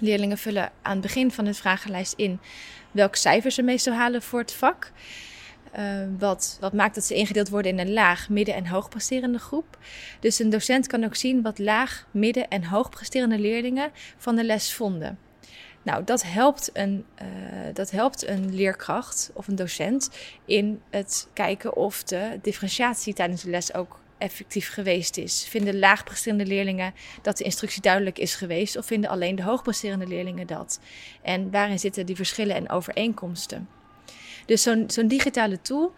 Leerlingen 0.00 0.38
vullen 0.38 0.72
aan 0.82 0.92
het 0.92 1.00
begin 1.00 1.30
van 1.30 1.46
het 1.46 1.56
vragenlijst 1.56 2.14
in 2.16 2.40
welke 2.90 3.18
cijfers 3.18 3.54
ze 3.54 3.62
meestal 3.62 3.94
halen 3.94 4.22
voor 4.22 4.38
het 4.38 4.52
vak. 4.52 4.92
Uh, 5.78 5.84
wat, 6.18 6.56
wat 6.60 6.72
maakt 6.72 6.94
dat 6.94 7.04
ze 7.04 7.14
ingedeeld 7.14 7.48
worden 7.48 7.72
in 7.72 7.78
een 7.78 7.92
laag, 7.92 8.28
midden- 8.28 8.54
en 8.54 8.66
hoogpresterende 8.66 9.38
groep. 9.38 9.78
Dus 10.20 10.38
een 10.38 10.50
docent 10.50 10.86
kan 10.86 11.04
ook 11.04 11.14
zien 11.14 11.42
wat 11.42 11.58
laag, 11.58 12.06
midden- 12.10 12.48
en 12.48 12.64
hoogpresterende 12.64 13.38
leerlingen 13.38 13.90
van 14.16 14.36
de 14.36 14.44
les 14.44 14.74
vonden. 14.74 15.18
Nou, 15.82 16.04
dat 16.04 16.22
helpt, 16.22 16.70
een, 16.72 17.04
uh, 17.22 17.28
dat 17.72 17.90
helpt 17.90 18.28
een 18.28 18.54
leerkracht 18.54 19.30
of 19.34 19.48
een 19.48 19.56
docent 19.56 20.10
in 20.44 20.80
het 20.90 21.28
kijken 21.32 21.76
of 21.76 22.02
de 22.02 22.38
differentiatie 22.42 23.14
tijdens 23.14 23.42
de 23.42 23.50
les 23.50 23.74
ook 23.74 24.00
effectief 24.18 24.72
geweest 24.72 25.16
is. 25.16 25.46
Vinden 25.48 25.78
laagpresterende 25.78 26.46
leerlingen 26.46 26.94
dat 27.22 27.36
de 27.36 27.44
instructie 27.44 27.82
duidelijk 27.82 28.18
is 28.18 28.34
geweest, 28.34 28.76
of 28.76 28.86
vinden 28.86 29.10
alleen 29.10 29.36
de 29.36 29.42
hoogpresterende 29.42 30.06
leerlingen 30.06 30.46
dat? 30.46 30.80
En 31.22 31.50
waarin 31.50 31.78
zitten 31.78 32.06
die 32.06 32.16
verschillen 32.16 32.56
en 32.56 32.70
overeenkomsten? 32.70 33.68
Dus 34.46 34.62
zo'n 34.86 35.06
digitale 35.08 35.60
tool 35.60 35.94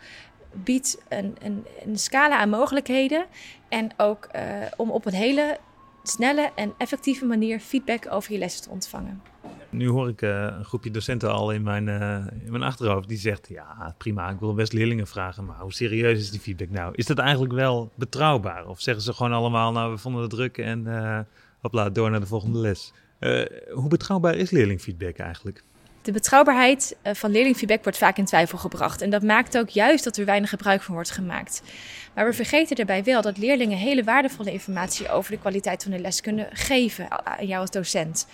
biedt 0.52 0.98
een, 1.08 1.36
een, 1.42 1.66
een, 1.84 1.98
scala 1.98 2.38
aan 2.38 2.48
mogelijkheden 2.48 3.26
en 3.68 3.90
ook 3.96 4.28
uh, 4.36 4.42
om 4.76 4.90
op 4.90 5.06
een 5.06 5.14
hele 5.14 5.58
snelle 6.02 6.50
en 6.54 6.74
effectieve 6.78 7.24
manier 7.24 7.60
feedback 7.60 8.06
over 8.10 8.32
je 8.32 8.38
lessen 8.38 8.62
te 8.62 8.70
ontvangen. 8.70 9.22
Nu 9.70 9.88
hoor 9.88 10.08
ik 10.08 10.22
uh, 10.22 10.30
een 10.58 10.64
groepje 10.64 10.90
docenten 10.90 11.32
al 11.32 11.52
in 11.52 11.62
mijn, 11.62 11.86
uh, 11.86 12.26
in 12.44 12.50
mijn 12.50 12.62
achterhoofd 12.62 13.08
die 13.08 13.18
zegt: 13.18 13.48
Ja, 13.48 13.94
prima, 13.98 14.30
ik 14.30 14.38
wil 14.38 14.54
best 14.54 14.72
leerlingen 14.72 15.06
vragen, 15.06 15.44
maar 15.44 15.58
hoe 15.58 15.72
serieus 15.72 16.18
is 16.18 16.30
die 16.30 16.40
feedback 16.40 16.70
nou? 16.70 16.92
Is 16.94 17.06
dat 17.06 17.18
eigenlijk 17.18 17.52
wel 17.52 17.90
betrouwbaar? 17.94 18.66
Of 18.66 18.80
zeggen 18.80 19.02
ze 19.02 19.12
gewoon 19.12 19.32
allemaal: 19.32 19.72
Nou, 19.72 19.92
we 19.92 19.98
vonden 19.98 20.22
het 20.22 20.30
druk 20.30 20.58
en 20.58 21.26
hopla, 21.60 21.90
door 21.90 22.10
naar 22.10 22.20
de 22.20 22.26
volgende 22.26 22.58
les? 22.58 22.92
hoe 23.70 23.88
betrouwbaar 23.88 24.34
is 24.34 24.50
leerlingfeedback 24.50 25.16
eigenlijk? 25.16 25.64
De 26.08 26.14
betrouwbaarheid 26.14 26.96
van 27.02 27.30
leerlingfeedback 27.30 27.82
wordt 27.82 27.98
vaak 27.98 28.16
in 28.16 28.24
twijfel 28.24 28.58
gebracht. 28.58 29.02
En 29.02 29.10
dat 29.10 29.22
maakt 29.22 29.58
ook 29.58 29.68
juist 29.68 30.04
dat 30.04 30.16
er 30.16 30.24
weinig 30.24 30.50
gebruik 30.50 30.82
van 30.82 30.94
wordt 30.94 31.10
gemaakt. 31.10 31.62
Maar 32.14 32.26
we 32.26 32.32
vergeten 32.32 32.76
daarbij 32.76 33.04
wel 33.04 33.22
dat 33.22 33.38
leerlingen 33.38 33.78
hele 33.78 34.04
waardevolle 34.04 34.52
informatie 34.52 35.10
over 35.10 35.30
de 35.30 35.38
kwaliteit 35.38 35.82
van 35.82 35.92
de 35.92 35.98
les 35.98 36.20
kunnen 36.20 36.48
geven 36.52 37.26
aan 37.26 37.46
jou 37.46 37.60
als 37.60 37.70
docent. 37.70 38.26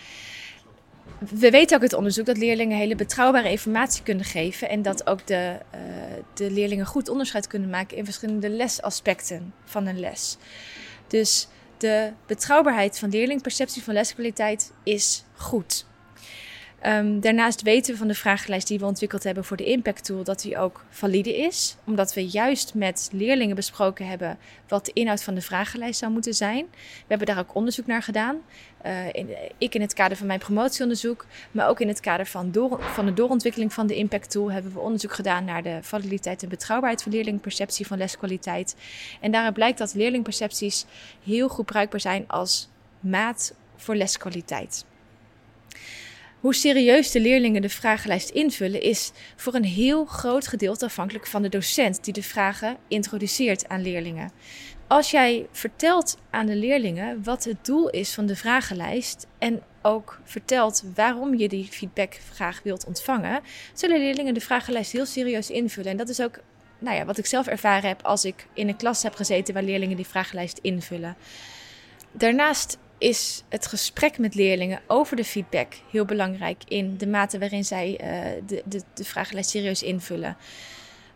We 1.18 1.50
weten 1.50 1.76
ook 1.76 1.82
uit 1.82 1.92
onderzoek 1.92 2.26
dat 2.26 2.36
leerlingen 2.36 2.78
hele 2.78 2.96
betrouwbare 2.96 3.50
informatie 3.50 4.02
kunnen 4.02 4.24
geven 4.24 4.68
en 4.68 4.82
dat 4.82 5.06
ook 5.06 5.26
de, 5.26 5.56
uh, 5.74 5.80
de 6.34 6.50
leerlingen 6.50 6.86
goed 6.86 7.08
onderscheid 7.08 7.46
kunnen 7.46 7.70
maken 7.70 7.96
in 7.96 8.04
verschillende 8.04 8.50
lesaspecten 8.50 9.54
van 9.64 9.86
een 9.86 10.00
les. 10.00 10.36
Dus 11.06 11.48
de 11.78 12.12
betrouwbaarheid 12.26 12.98
van 12.98 13.10
leerlingperceptie 13.10 13.82
van 13.82 13.94
leskwaliteit 13.94 14.72
is 14.82 15.24
goed. 15.36 15.84
Um, 16.86 17.20
daarnaast 17.20 17.62
weten 17.62 17.92
we 17.92 17.98
van 17.98 18.08
de 18.08 18.14
vragenlijst 18.14 18.68
die 18.68 18.78
we 18.78 18.84
ontwikkeld 18.84 19.24
hebben 19.24 19.44
voor 19.44 19.56
de 19.56 19.64
Impact 19.64 20.04
Tool 20.04 20.24
dat 20.24 20.40
die 20.40 20.58
ook 20.58 20.84
valide 20.90 21.36
is, 21.36 21.76
omdat 21.84 22.14
we 22.14 22.26
juist 22.26 22.74
met 22.74 23.08
leerlingen 23.12 23.56
besproken 23.56 24.06
hebben 24.06 24.38
wat 24.68 24.84
de 24.84 24.92
inhoud 24.92 25.22
van 25.22 25.34
de 25.34 25.40
vragenlijst 25.40 25.98
zou 25.98 26.12
moeten 26.12 26.34
zijn. 26.34 26.66
We 26.72 27.04
hebben 27.08 27.26
daar 27.26 27.38
ook 27.38 27.54
onderzoek 27.54 27.86
naar 27.86 28.02
gedaan. 28.02 28.36
Uh, 28.86 29.06
in, 29.12 29.28
ik 29.58 29.74
in 29.74 29.80
het 29.80 29.94
kader 29.94 30.16
van 30.16 30.26
mijn 30.26 30.38
promotieonderzoek, 30.38 31.26
maar 31.50 31.68
ook 31.68 31.80
in 31.80 31.88
het 31.88 32.00
kader 32.00 32.26
van, 32.26 32.50
door, 32.50 32.82
van 32.82 33.06
de 33.06 33.12
doorontwikkeling 33.12 33.72
van 33.72 33.86
de 33.86 33.94
Impact 33.94 34.30
Tool 34.30 34.52
hebben 34.52 34.72
we 34.72 34.80
onderzoek 34.80 35.12
gedaan 35.12 35.44
naar 35.44 35.62
de 35.62 35.78
validiteit 35.80 36.42
en 36.42 36.48
betrouwbaarheid 36.48 37.02
van 37.02 37.12
leerlingperceptie 37.12 37.86
van 37.86 37.98
leskwaliteit. 37.98 38.76
En 39.20 39.30
daaruit 39.30 39.54
blijkt 39.54 39.78
dat 39.78 39.94
leerlingpercepties 39.94 40.84
heel 41.24 41.48
goed 41.48 41.66
bruikbaar 41.66 42.00
zijn 42.00 42.24
als 42.28 42.68
maat 43.00 43.54
voor 43.76 43.94
leskwaliteit. 43.94 44.84
Hoe 46.44 46.54
serieus 46.54 47.10
de 47.10 47.20
leerlingen 47.20 47.62
de 47.62 47.68
vragenlijst 47.68 48.30
invullen 48.30 48.80
is 48.82 49.12
voor 49.36 49.54
een 49.54 49.64
heel 49.64 50.04
groot 50.04 50.46
gedeelte 50.46 50.84
afhankelijk 50.84 51.26
van 51.26 51.42
de 51.42 51.48
docent 51.48 52.04
die 52.04 52.12
de 52.12 52.22
vragen 52.22 52.76
introduceert 52.88 53.68
aan 53.68 53.82
leerlingen. 53.82 54.30
Als 54.86 55.10
jij 55.10 55.46
vertelt 55.50 56.18
aan 56.30 56.46
de 56.46 56.56
leerlingen 56.56 57.22
wat 57.22 57.44
het 57.44 57.64
doel 57.64 57.90
is 57.90 58.14
van 58.14 58.26
de 58.26 58.36
vragenlijst 58.36 59.26
en 59.38 59.62
ook 59.82 60.20
vertelt 60.24 60.84
waarom 60.94 61.34
je 61.34 61.48
die 61.48 61.68
feedback 61.70 62.14
graag 62.32 62.60
wilt 62.62 62.86
ontvangen, 62.86 63.40
zullen 63.74 63.98
leerlingen 63.98 64.34
de 64.34 64.40
vragenlijst 64.40 64.92
heel 64.92 65.06
serieus 65.06 65.50
invullen. 65.50 65.90
En 65.90 65.96
dat 65.96 66.08
is 66.08 66.20
ook 66.20 66.38
nou 66.78 66.96
ja, 66.96 67.04
wat 67.04 67.18
ik 67.18 67.26
zelf 67.26 67.46
ervaren 67.46 67.88
heb 67.88 68.02
als 68.02 68.24
ik 68.24 68.46
in 68.54 68.68
een 68.68 68.76
klas 68.76 69.02
heb 69.02 69.14
gezeten 69.14 69.54
waar 69.54 69.62
leerlingen 69.62 69.96
die 69.96 70.06
vragenlijst 70.06 70.58
invullen. 70.62 71.16
Daarnaast 72.12 72.78
is 72.98 73.42
het 73.48 73.66
gesprek 73.66 74.18
met 74.18 74.34
leerlingen 74.34 74.80
over 74.86 75.16
de 75.16 75.24
feedback 75.24 75.72
heel 75.90 76.04
belangrijk 76.04 76.62
in 76.68 76.96
de 76.96 77.06
mate 77.06 77.38
waarin 77.38 77.64
zij 77.64 77.90
uh, 77.90 78.42
de, 78.46 78.62
de, 78.64 78.82
de 78.94 79.04
vragenlijst 79.04 79.50
serieus 79.50 79.82
invullen. 79.82 80.36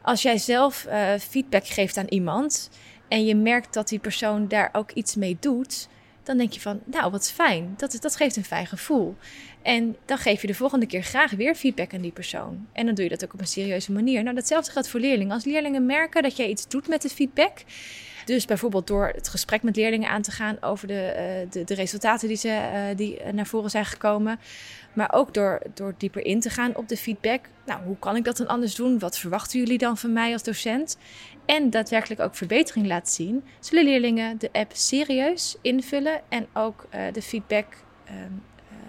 Als 0.03 0.23
jij 0.23 0.39
zelf 0.39 0.87
uh, 0.89 1.15
feedback 1.19 1.67
geeft 1.67 1.97
aan 1.97 2.09
iemand 2.09 2.71
en 3.09 3.25
je 3.25 3.35
merkt 3.35 3.75
dat 3.75 3.89
die 3.89 3.99
persoon 3.99 4.49
daar 4.49 4.69
ook 4.73 4.93
iets 4.93 5.15
mee 5.15 5.37
doet, 5.41 5.89
dan 6.23 6.37
denk 6.37 6.53
je 6.53 6.61
van, 6.61 6.81
nou 6.85 7.11
wat 7.11 7.31
fijn, 7.31 7.75
dat, 7.77 7.97
dat 8.01 8.17
geeft 8.17 8.37
een 8.37 8.45
fijn 8.45 8.67
gevoel. 8.67 9.17
En 9.63 9.97
dan 10.05 10.19
geef 10.19 10.41
je 10.41 10.47
de 10.47 10.55
volgende 10.55 10.87
keer 10.87 11.03
graag 11.03 11.31
weer 11.31 11.55
feedback 11.55 11.95
aan 11.95 12.01
die 12.01 12.13
persoon. 12.13 12.67
En 12.73 12.87
dan 12.87 12.95
doe 12.95 13.05
je 13.05 13.11
dat 13.11 13.25
ook 13.25 13.33
op 13.33 13.41
een 13.41 13.47
serieuze 13.47 13.93
manier. 13.93 14.23
Nou, 14.23 14.35
datzelfde 14.35 14.73
geldt 14.73 14.89
voor 14.89 15.01
leerlingen. 15.01 15.33
Als 15.33 15.45
leerlingen 15.45 15.87
merken 15.87 16.23
dat 16.23 16.37
jij 16.37 16.49
iets 16.49 16.69
doet 16.69 16.89
met 16.89 17.03
de 17.03 17.09
feedback, 17.09 17.59
dus 18.29 18.45
bijvoorbeeld 18.45 18.87
door 18.87 19.11
het 19.15 19.29
gesprek 19.29 19.63
met 19.63 19.77
leerlingen 19.77 20.09
aan 20.09 20.23
te 20.23 20.31
gaan 20.31 20.57
over 20.61 20.87
de, 20.87 21.15
uh, 21.45 21.51
de, 21.51 21.65
de, 21.65 21.75
resultaten 21.75 22.29
die, 22.29 22.37
ze, 22.37 22.49
uh, 22.49 22.97
die 22.97 23.21
naar 23.33 23.47
voren 23.47 23.71
zijn 23.71 23.85
gekomen. 23.85 24.39
Maar 24.93 25.13
ook 25.13 25.35
door, 25.35 25.63
door 25.75 25.95
dieper 25.99 26.25
in 26.25 26.41
te 26.41 26.51
gaan 26.51 26.77
op 26.77 26.89
de 26.89 26.97
feedback. 26.97 27.41
Nou, 27.67 27.83
hoe 27.85 27.99
kan 27.99 28.17
ik 28.17 28.25
dat 28.25 28.37
dan 28.37 28.47
anders 28.47 28.75
doen? 28.75 28.99
Wat 28.99 29.19
verwachten 29.19 29.59
jullie 29.59 29.79
dan 29.79 29.99
van 29.99 30.13
mij 30.13 30.33
als 30.33 30.43
docent? 30.43 30.99
En 31.45 31.71
daadwerkelijk 31.71 32.21
ook 32.21 32.35
verbetering 32.35 32.87
laten 32.87 33.13
zien. 33.13 33.45
Zullen 33.61 33.85
leerlingen 33.85 34.39
de 34.39 34.49
app 34.53 34.71
serieus 34.75 35.57
invullen 35.63 36.21
en 36.29 36.47
ook 36.53 36.87
uh, 36.95 37.01
de 37.13 37.23
feedback 37.23 37.67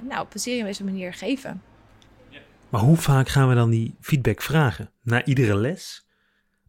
nou, 0.01 0.21
op 0.21 0.33
een 0.33 0.39
serieuze 0.39 0.83
manier 0.83 1.13
geven. 1.13 1.61
Maar 2.69 2.81
hoe 2.81 2.97
vaak 2.97 3.27
gaan 3.27 3.49
we 3.49 3.55
dan 3.55 3.69
die 3.69 3.95
feedback 4.01 4.41
vragen? 4.41 4.91
Na 5.01 5.25
iedere 5.25 5.55
les? 5.55 6.08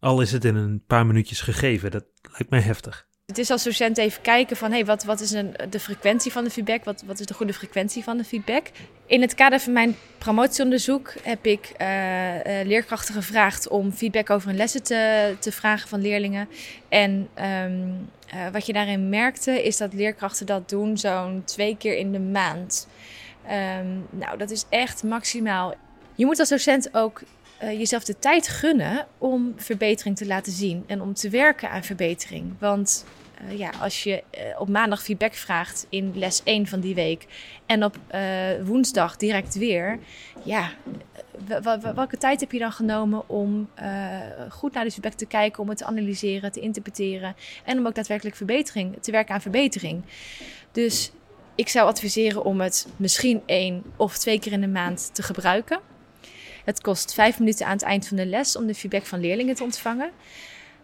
Al 0.01 0.21
is 0.21 0.33
het 0.33 0.45
in 0.45 0.57
een 0.57 0.83
paar 0.87 1.07
minuutjes 1.07 1.41
gegeven, 1.41 1.91
dat 1.91 2.05
lijkt 2.23 2.51
mij 2.51 2.61
heftig. 2.61 3.09
Het 3.27 3.39
is 3.39 3.51
als 3.51 3.65
docent 3.65 3.99
even 3.99 4.23
kijken 4.23 4.57
van 4.57 4.71
hey, 4.71 4.85
wat, 4.85 5.05
wat 5.05 5.21
is 5.21 5.31
een, 5.31 5.55
de 5.71 5.81
frequentie 5.81 6.33
van 6.33 6.45
de 6.45 6.51
feedback? 6.51 6.85
Wat, 6.85 7.03
wat 7.07 7.21
is 7.21 7.27
de 7.27 7.35
goede 7.35 7.53
frequentie 7.53 8.05
van 8.05 8.17
de 8.17 8.25
feedback? 8.25 8.67
In 9.07 9.21
het 9.21 9.35
kader 9.35 9.61
van 9.61 9.73
mijn 9.73 9.97
promotieonderzoek 10.19 11.13
heb 11.23 11.47
ik 11.47 11.73
uh, 11.81 12.35
uh, 12.35 12.43
leerkrachten 12.67 13.15
gevraagd 13.15 13.69
om 13.69 13.93
feedback 13.93 14.31
over 14.31 14.49
hun 14.49 14.57
lessen 14.57 14.83
te, 14.83 15.37
te 15.39 15.53
vragen 15.53 15.89
van 15.89 16.01
leerlingen. 16.01 16.49
En 16.89 17.29
um, 17.65 18.09
uh, 18.35 18.49
wat 18.53 18.67
je 18.67 18.73
daarin 18.73 19.09
merkte 19.09 19.65
is 19.65 19.77
dat 19.77 19.93
leerkrachten 19.93 20.47
dat 20.47 20.69
doen 20.69 20.99
zo'n 20.99 21.43
twee 21.45 21.77
keer 21.77 21.97
in 21.97 22.13
de 22.13 22.21
maand. 22.21 22.89
Um, 23.45 24.07
nou, 24.11 24.39
dat 24.39 24.51
is 24.51 24.65
echt 24.69 25.03
maximaal. 25.03 25.75
Je 26.15 26.27
moet 26.27 26.39
als 26.39 26.49
docent 26.49 26.95
ook 26.95 27.23
uh, 27.63 27.79
jezelf 27.79 28.05
de 28.05 28.19
tijd 28.19 28.49
gunnen 28.49 29.07
om 29.19 29.53
verbetering 29.57 30.17
te 30.17 30.27
laten 30.27 30.53
zien 30.53 30.85
en 30.87 31.01
om 31.01 31.15
te 31.15 31.29
werken 31.29 31.71
aan 31.71 31.83
verbetering. 31.83 32.53
Want 32.59 33.05
uh, 33.45 33.59
ja, 33.59 33.71
als 33.81 34.03
je 34.03 34.23
uh, 34.35 34.61
op 34.61 34.69
maandag 34.69 35.03
feedback 35.03 35.35
vraagt 35.35 35.87
in 35.89 36.13
les 36.15 36.43
1 36.45 36.67
van 36.67 36.81
die 36.81 36.95
week 36.95 37.27
en 37.67 37.85
op 37.85 37.99
woensdag 38.65 39.17
direct 39.17 39.55
weer, 39.55 39.99
ja, 40.43 40.71
welke 41.95 42.17
tijd 42.17 42.41
heb 42.41 42.53
je 42.53 42.59
dan 42.59 42.73
genomen 42.73 43.29
om 43.29 43.69
goed 44.49 44.73
naar 44.73 44.85
de 44.85 44.91
feedback 44.91 45.13
te 45.13 45.27
kijken, 45.27 45.63
om 45.63 45.69
het 45.69 45.79
te 45.79 45.85
analyseren, 45.85 46.53
te 46.53 46.61
interpreteren 46.61 47.35
en 47.65 47.79
om 47.79 47.87
ook 47.87 47.95
daadwerkelijk 47.95 48.37
verbetering, 48.37 49.03
te 49.03 49.11
werken 49.11 49.35
aan 49.35 49.41
verbetering? 49.41 50.03
Dus 50.73 51.13
ik 51.55 51.69
zou 51.69 51.89
adviseren 51.89 52.45
om 52.45 52.61
het 52.61 52.87
misschien 52.97 53.43
één 53.47 53.83
of 53.97 54.19
twee 54.19 54.39
keer 54.39 54.53
in 54.53 54.61
de 54.61 54.69
maand 54.69 55.15
te 55.15 55.23
gebruiken. 55.23 55.90
Het 56.65 56.81
kost 56.81 57.15
vijf 57.15 57.39
minuten 57.39 57.67
aan 57.67 57.73
het 57.73 57.83
eind 57.83 58.07
van 58.09 58.17
de 58.17 58.27
les 58.27 58.57
om 58.57 58.67
de 58.67 58.75
feedback 58.75 59.05
van 59.05 59.21
leerlingen 59.21 59.55
te 59.55 59.63
ontvangen. 59.63 60.11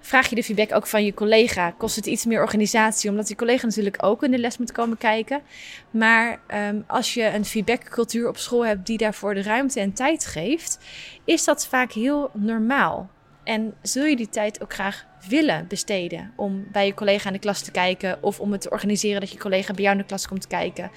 Vraag 0.01 0.29
je 0.29 0.35
de 0.35 0.43
feedback 0.43 0.73
ook 0.73 0.87
van 0.87 1.05
je 1.05 1.15
collega, 1.15 1.71
kost 1.71 1.97
het 1.97 2.07
iets 2.07 2.25
meer 2.25 2.41
organisatie, 2.41 3.11
omdat 3.11 3.27
die 3.27 3.37
collega 3.37 3.67
natuurlijk 3.67 4.03
ook 4.05 4.23
in 4.23 4.31
de 4.31 4.39
les 4.39 4.59
moet 4.59 4.73
komen 4.73 4.99
kijken. 4.99 5.43
Maar 5.91 6.41
um, 6.55 6.85
als 6.87 7.15
je 7.15 7.25
een 7.25 7.45
feedbackcultuur 7.45 8.29
op 8.29 8.37
school 8.37 8.67
hebt 8.67 8.87
die 8.87 8.99
daarvoor 8.99 9.35
de 9.35 9.43
ruimte 9.43 9.81
en 9.81 9.93
tijd 9.93 10.27
geeft, 10.27 10.79
is 11.25 11.45
dat 11.45 11.67
vaak 11.67 11.93
heel 11.93 12.31
normaal. 12.33 13.11
En 13.45 13.75
zul 13.83 14.05
je 14.05 14.17
die 14.17 14.29
tijd 14.29 14.62
ook 14.62 14.75
graag 14.75 15.07
willen 15.29 15.67
besteden 15.69 16.33
om 16.37 16.67
bij 16.73 16.87
je 16.87 16.95
collega 16.95 17.27
in 17.27 17.33
de 17.33 17.39
klas 17.39 17.62
te 17.62 17.71
kijken 17.71 18.23
of 18.23 18.41
om 18.41 18.53
het 18.53 18.61
te 18.61 18.71
organiseren 18.71 19.21
dat 19.21 19.31
je 19.31 19.39
collega 19.39 19.73
bij 19.73 19.83
jou 19.83 19.97
in 19.97 20.01
de 20.01 20.09
klas 20.09 20.29
komt 20.29 20.47
kijken. 20.47 20.91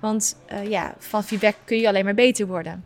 Want 0.00 0.36
uh, 0.52 0.70
ja, 0.70 0.94
van 0.98 1.24
feedback 1.24 1.56
kun 1.64 1.78
je 1.78 1.88
alleen 1.88 2.04
maar 2.04 2.14
beter 2.14 2.46
worden. 2.46 2.84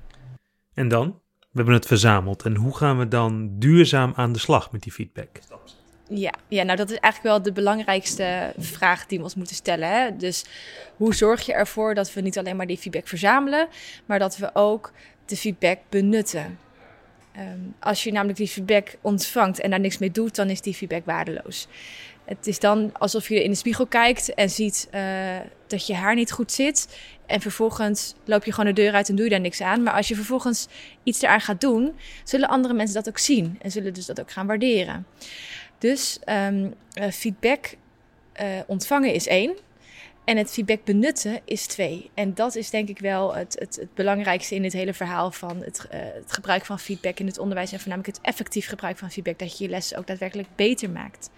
En 0.74 0.88
dan? 0.88 1.20
We 1.56 1.62
hebben 1.62 1.80
het 1.80 1.90
verzameld. 1.90 2.42
En 2.42 2.54
hoe 2.56 2.76
gaan 2.76 2.98
we 2.98 3.08
dan 3.08 3.50
duurzaam 3.58 4.12
aan 4.16 4.32
de 4.32 4.38
slag 4.38 4.72
met 4.72 4.82
die 4.82 4.92
feedback? 4.92 5.28
Ja, 6.08 6.32
ja, 6.48 6.62
nou 6.62 6.76
dat 6.76 6.90
is 6.90 6.98
eigenlijk 6.98 7.34
wel 7.34 7.42
de 7.42 7.52
belangrijkste 7.52 8.52
vraag 8.58 9.06
die 9.06 9.18
we 9.18 9.24
ons 9.24 9.34
moeten 9.34 9.56
stellen. 9.56 9.90
Hè? 9.90 10.16
Dus 10.16 10.44
hoe 10.96 11.14
zorg 11.14 11.46
je 11.46 11.52
ervoor 11.52 11.94
dat 11.94 12.12
we 12.12 12.20
niet 12.20 12.38
alleen 12.38 12.56
maar 12.56 12.66
die 12.66 12.78
feedback 12.78 13.08
verzamelen, 13.08 13.68
maar 14.06 14.18
dat 14.18 14.36
we 14.36 14.50
ook 14.52 14.92
de 15.24 15.36
feedback 15.36 15.78
benutten? 15.88 16.58
Um, 17.38 17.74
als 17.80 18.04
je 18.04 18.12
namelijk 18.12 18.38
die 18.38 18.48
feedback 18.48 18.96
ontvangt 19.00 19.60
en 19.60 19.70
daar 19.70 19.80
niks 19.80 19.98
mee 19.98 20.10
doet, 20.10 20.34
dan 20.34 20.50
is 20.50 20.60
die 20.60 20.74
feedback 20.74 21.04
waardeloos. 21.04 21.68
Het 22.24 22.46
is 22.46 22.58
dan 22.58 22.90
alsof 22.92 23.28
je 23.28 23.44
in 23.44 23.50
de 23.50 23.56
spiegel 23.56 23.86
kijkt 23.86 24.34
en 24.34 24.50
ziet 24.50 24.88
uh, 24.94 25.00
dat 25.66 25.86
je 25.86 25.94
haar 25.94 26.14
niet 26.14 26.32
goed 26.32 26.52
zit. 26.52 26.98
En 27.26 27.40
vervolgens 27.40 28.14
loop 28.24 28.44
je 28.44 28.52
gewoon 28.52 28.74
de 28.74 28.82
deur 28.82 28.92
uit 28.92 29.08
en 29.08 29.14
doe 29.14 29.24
je 29.24 29.30
daar 29.30 29.40
niks 29.40 29.60
aan. 29.60 29.82
Maar 29.82 29.94
als 29.94 30.08
je 30.08 30.14
vervolgens 30.14 30.68
iets 31.02 31.22
eraan 31.22 31.40
gaat 31.40 31.60
doen, 31.60 31.96
zullen 32.24 32.48
andere 32.48 32.74
mensen 32.74 32.94
dat 32.94 33.08
ook 33.08 33.18
zien. 33.18 33.58
En 33.62 33.70
zullen 33.70 33.94
dus 33.94 34.06
dat 34.06 34.20
ook 34.20 34.30
gaan 34.30 34.46
waarderen. 34.46 35.06
Dus 35.78 36.18
um, 36.28 36.74
uh, 36.98 37.10
feedback 37.10 37.74
uh, 38.40 38.46
ontvangen 38.66 39.12
is 39.12 39.26
één. 39.26 39.56
En 40.24 40.36
het 40.36 40.50
feedback 40.50 40.84
benutten 40.84 41.40
is 41.44 41.66
twee. 41.66 42.10
En 42.14 42.34
dat 42.34 42.54
is 42.54 42.70
denk 42.70 42.88
ik 42.88 42.98
wel 42.98 43.34
het, 43.34 43.56
het, 43.58 43.76
het 43.76 43.94
belangrijkste 43.94 44.54
in 44.54 44.62
dit 44.62 44.72
hele 44.72 44.94
verhaal 44.94 45.30
van 45.30 45.62
het, 45.62 45.86
uh, 45.92 46.00
het, 46.00 46.32
gebruik 46.32 46.64
van 46.64 46.78
feedback 46.78 47.18
in 47.18 47.26
het 47.26 47.38
onderwijs. 47.38 47.72
En 47.72 47.80
voornamelijk 47.80 48.16
het 48.16 48.26
effectief 48.26 48.68
gebruik 48.68 48.98
van 48.98 49.10
feedback. 49.10 49.38
Dat 49.38 49.58
je 49.58 49.64
je 49.64 49.70
les 49.70 49.94
ook 49.94 50.06
daadwerkelijk 50.06 50.48
beter 50.56 50.90
maakt. 50.90 51.30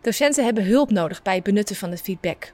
Docenten 0.00 0.44
hebben 0.44 0.64
hulp 0.64 0.90
nodig 0.90 1.22
bij 1.22 1.34
het 1.34 1.42
benutten 1.42 1.76
van 1.76 1.90
het 1.90 2.00
feedback. 2.00 2.52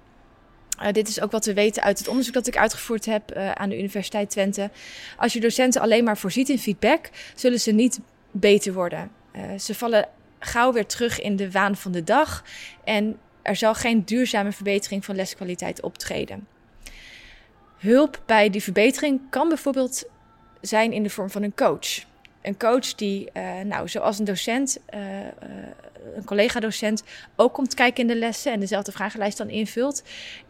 Uh, 0.82 0.92
dit 0.92 1.08
is 1.08 1.20
ook 1.20 1.30
wat 1.30 1.44
we 1.44 1.54
weten 1.54 1.82
uit 1.82 1.98
het 1.98 2.08
onderzoek 2.08 2.34
dat 2.34 2.46
ik 2.46 2.56
uitgevoerd 2.56 3.06
heb 3.06 3.36
uh, 3.36 3.50
aan 3.52 3.68
de 3.68 3.78
Universiteit 3.78 4.30
Twente. 4.30 4.70
Als 5.16 5.32
je 5.32 5.40
docenten 5.40 5.80
alleen 5.80 6.04
maar 6.04 6.18
voorziet 6.18 6.48
in 6.48 6.58
feedback, 6.58 7.10
zullen 7.34 7.60
ze 7.60 7.72
niet 7.72 8.00
beter 8.30 8.72
worden. 8.72 9.10
Uh, 9.36 9.58
ze 9.58 9.74
vallen 9.74 10.08
gauw 10.38 10.72
weer 10.72 10.86
terug 10.86 11.20
in 11.20 11.36
de 11.36 11.50
waan 11.50 11.76
van 11.76 11.92
de 11.92 12.04
dag 12.04 12.44
en 12.84 13.18
er 13.42 13.56
zal 13.56 13.74
geen 13.74 14.04
duurzame 14.04 14.52
verbetering 14.52 15.04
van 15.04 15.16
leskwaliteit 15.16 15.82
optreden. 15.82 16.46
Hulp 17.78 18.22
bij 18.26 18.50
die 18.50 18.62
verbetering 18.62 19.20
kan 19.30 19.48
bijvoorbeeld 19.48 20.04
zijn 20.60 20.92
in 20.92 21.02
de 21.02 21.10
vorm 21.10 21.30
van 21.30 21.42
een 21.42 21.54
coach. 21.54 22.06
Een 22.42 22.58
coach 22.58 22.94
die, 22.94 23.30
nou, 23.64 23.88
zoals 23.88 24.18
een 24.18 24.24
docent, 24.24 24.78
een 26.14 26.24
collega-docent, 26.24 27.02
ook 27.36 27.54
komt 27.54 27.74
kijken 27.74 28.00
in 28.02 28.08
de 28.08 28.16
lessen 28.16 28.52
en 28.52 28.60
dezelfde 28.60 28.92
vragenlijst 28.92 29.38
dan 29.38 29.48
invult. 29.48 30.02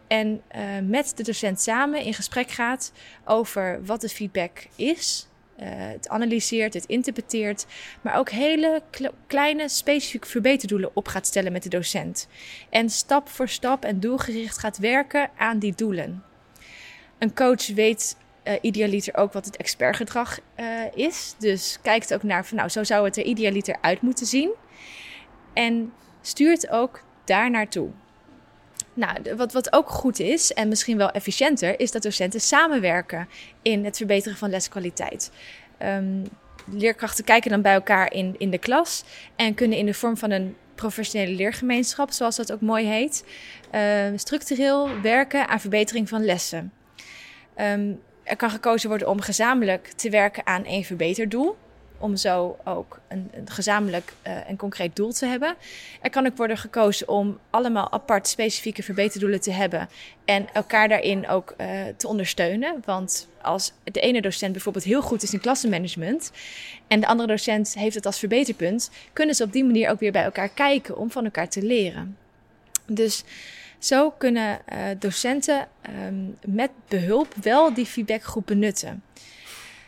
En 0.07 0.41
uh, 0.55 0.61
met 0.83 1.13
de 1.15 1.23
docent 1.23 1.61
samen 1.61 2.01
in 2.01 2.13
gesprek 2.13 2.51
gaat 2.51 2.91
over 3.25 3.85
wat 3.85 4.01
de 4.01 4.09
feedback 4.09 4.67
is. 4.75 5.27
Uh, 5.59 5.65
het 5.69 6.09
analyseert, 6.09 6.73
het 6.73 6.85
interpreteert, 6.85 7.65
maar 8.01 8.17
ook 8.17 8.29
hele 8.29 8.81
kleine 9.27 9.69
specifieke 9.69 10.27
verbeterdoelen 10.27 10.91
op 10.93 11.07
gaat 11.07 11.27
stellen 11.27 11.51
met 11.51 11.63
de 11.63 11.69
docent. 11.69 12.27
En 12.69 12.89
stap 12.89 13.29
voor 13.29 13.49
stap 13.49 13.83
en 13.83 13.99
doelgericht 13.99 14.57
gaat 14.57 14.77
werken 14.77 15.29
aan 15.37 15.59
die 15.59 15.73
doelen. 15.75 16.23
Een 17.17 17.33
coach 17.33 17.67
weet 17.67 18.17
uh, 18.49 18.55
idealiter 18.61 19.15
ook 19.15 19.33
wat 19.33 19.45
het 19.45 19.57
expertgedrag 19.57 20.39
uh, 20.59 20.65
is. 20.93 21.35
Dus 21.37 21.77
kijkt 21.81 22.13
ook 22.13 22.23
naar 22.23 22.45
van 22.45 22.57
nou, 22.57 22.69
zo 22.69 22.83
zou 22.83 23.05
het 23.05 23.17
er 23.17 23.23
idealiter 23.23 23.75
uit 23.81 24.01
moeten 24.01 24.25
zien. 24.25 24.51
En 25.53 25.93
stuurt 26.21 26.69
ook 26.69 27.03
daar 27.23 27.49
naartoe. 27.49 27.89
Nou, 28.93 29.35
wat, 29.37 29.53
wat 29.53 29.73
ook 29.73 29.89
goed 29.89 30.19
is 30.19 30.53
en 30.53 30.67
misschien 30.67 30.97
wel 30.97 31.11
efficiënter, 31.11 31.79
is 31.79 31.91
dat 31.91 32.03
docenten 32.03 32.41
samenwerken 32.41 33.27
in 33.61 33.85
het 33.85 33.97
verbeteren 33.97 34.37
van 34.37 34.49
leskwaliteit. 34.49 35.31
Um, 35.83 36.23
leerkrachten 36.71 37.23
kijken 37.23 37.51
dan 37.51 37.61
bij 37.61 37.73
elkaar 37.73 38.13
in, 38.13 38.35
in 38.37 38.49
de 38.49 38.57
klas 38.57 39.03
en 39.35 39.53
kunnen 39.53 39.77
in 39.77 39.85
de 39.85 39.93
vorm 39.93 40.17
van 40.17 40.31
een 40.31 40.55
professionele 40.75 41.35
leergemeenschap, 41.35 42.11
zoals 42.11 42.35
dat 42.35 42.51
ook 42.51 42.61
mooi 42.61 42.85
heet, 42.85 43.25
uh, 43.75 44.07
structureel 44.15 45.01
werken 45.01 45.47
aan 45.47 45.59
verbetering 45.59 46.09
van 46.09 46.25
lessen. 46.25 46.71
Um, 47.57 47.99
er 48.29 48.35
kan 48.35 48.49
gekozen 48.49 48.89
worden 48.89 49.09
om 49.09 49.21
gezamenlijk 49.21 49.87
te 49.87 50.09
werken 50.09 50.45
aan 50.45 50.65
één 50.65 50.83
verbeterdoel 50.83 51.57
om 51.97 52.15
zo 52.15 52.57
ook 52.63 52.99
een, 53.07 53.29
een 53.33 53.49
gezamenlijk 53.49 54.13
uh, 54.27 54.49
en 54.49 54.55
concreet 54.57 54.95
doel 54.95 55.11
te 55.11 55.25
hebben. 55.25 55.55
Er 56.01 56.09
kan 56.09 56.25
ook 56.25 56.37
worden 56.37 56.57
gekozen 56.57 57.07
om 57.07 57.39
allemaal 57.49 57.91
apart 57.91 58.27
specifieke 58.27 58.83
verbeterdoelen 58.83 59.41
te 59.41 59.51
hebben 59.51 59.89
en 60.25 60.47
elkaar 60.53 60.87
daarin 60.87 61.27
ook 61.27 61.53
uh, 61.57 61.67
te 61.97 62.07
ondersteunen. 62.07 62.81
Want 62.85 63.27
als 63.41 63.73
de 63.83 63.99
ene 63.99 64.21
docent 64.21 64.51
bijvoorbeeld 64.51 64.85
heel 64.85 65.01
goed 65.01 65.23
is 65.23 65.33
in 65.33 65.39
klassenmanagement 65.39 66.31
en 66.87 66.99
de 66.99 67.07
andere 67.07 67.27
docent 67.27 67.73
heeft 67.73 67.95
het 67.95 68.05
als 68.05 68.19
verbeterpunt, 68.19 68.91
kunnen 69.13 69.35
ze 69.35 69.43
op 69.43 69.51
die 69.51 69.65
manier 69.65 69.89
ook 69.89 69.99
weer 69.99 70.11
bij 70.11 70.23
elkaar 70.23 70.49
kijken 70.49 70.97
om 70.97 71.11
van 71.11 71.25
elkaar 71.25 71.49
te 71.49 71.61
leren. 71.61 72.17
Dus 72.85 73.23
zo 73.79 74.11
kunnen 74.11 74.59
uh, 74.73 74.79
docenten 74.99 75.67
um, 76.07 76.37
met 76.45 76.71
behulp 76.87 77.33
wel 77.41 77.73
die 77.73 77.85
feedbackgroep 77.85 78.45
benutten. 78.45 79.03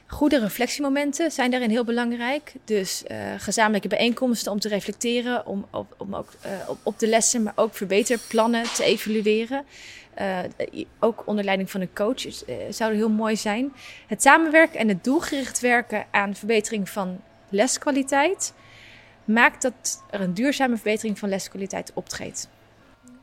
Goede 0.07 0.39
reflectiemomenten 0.39 1.31
zijn 1.31 1.51
daarin 1.51 1.69
heel 1.69 1.83
belangrijk. 1.83 2.53
Dus 2.65 3.03
uh, 3.11 3.17
gezamenlijke 3.37 3.87
bijeenkomsten 3.87 4.51
om 4.51 4.59
te 4.59 4.67
reflecteren, 4.67 5.45
om, 5.45 5.65
op, 5.71 5.95
om 5.97 6.15
ook 6.15 6.33
uh, 6.45 6.69
op, 6.69 6.77
op, 6.83 6.99
de 6.99 7.07
lessen, 7.07 7.43
maar 7.43 7.53
ook 7.55 7.75
verbeterplannen 7.75 8.63
te 8.63 8.83
evalueren. 8.83 9.65
Ook 10.99 11.23
onder 11.25 11.43
leiding 11.43 11.71
van 11.71 11.81
een 11.81 11.93
coach 11.93 12.21
zou 12.69 12.95
heel 12.95 13.09
mooi 13.09 13.35
zijn. 13.35 13.73
Het 14.07 14.21
samenwerken 14.21 14.79
en 14.79 14.87
het 14.87 15.03
doelgericht 15.03 15.59
werken 15.59 16.05
aan 16.11 16.35
verbetering 16.35 16.89
van 16.89 17.21
leskwaliteit 17.49 18.53
maakt 19.25 19.61
dat 19.61 20.03
er 20.09 20.21
een 20.21 20.33
duurzame 20.33 20.75
verbetering 20.75 21.19
van 21.19 21.29
leskwaliteit 21.29 21.91
optreedt. 21.93 22.49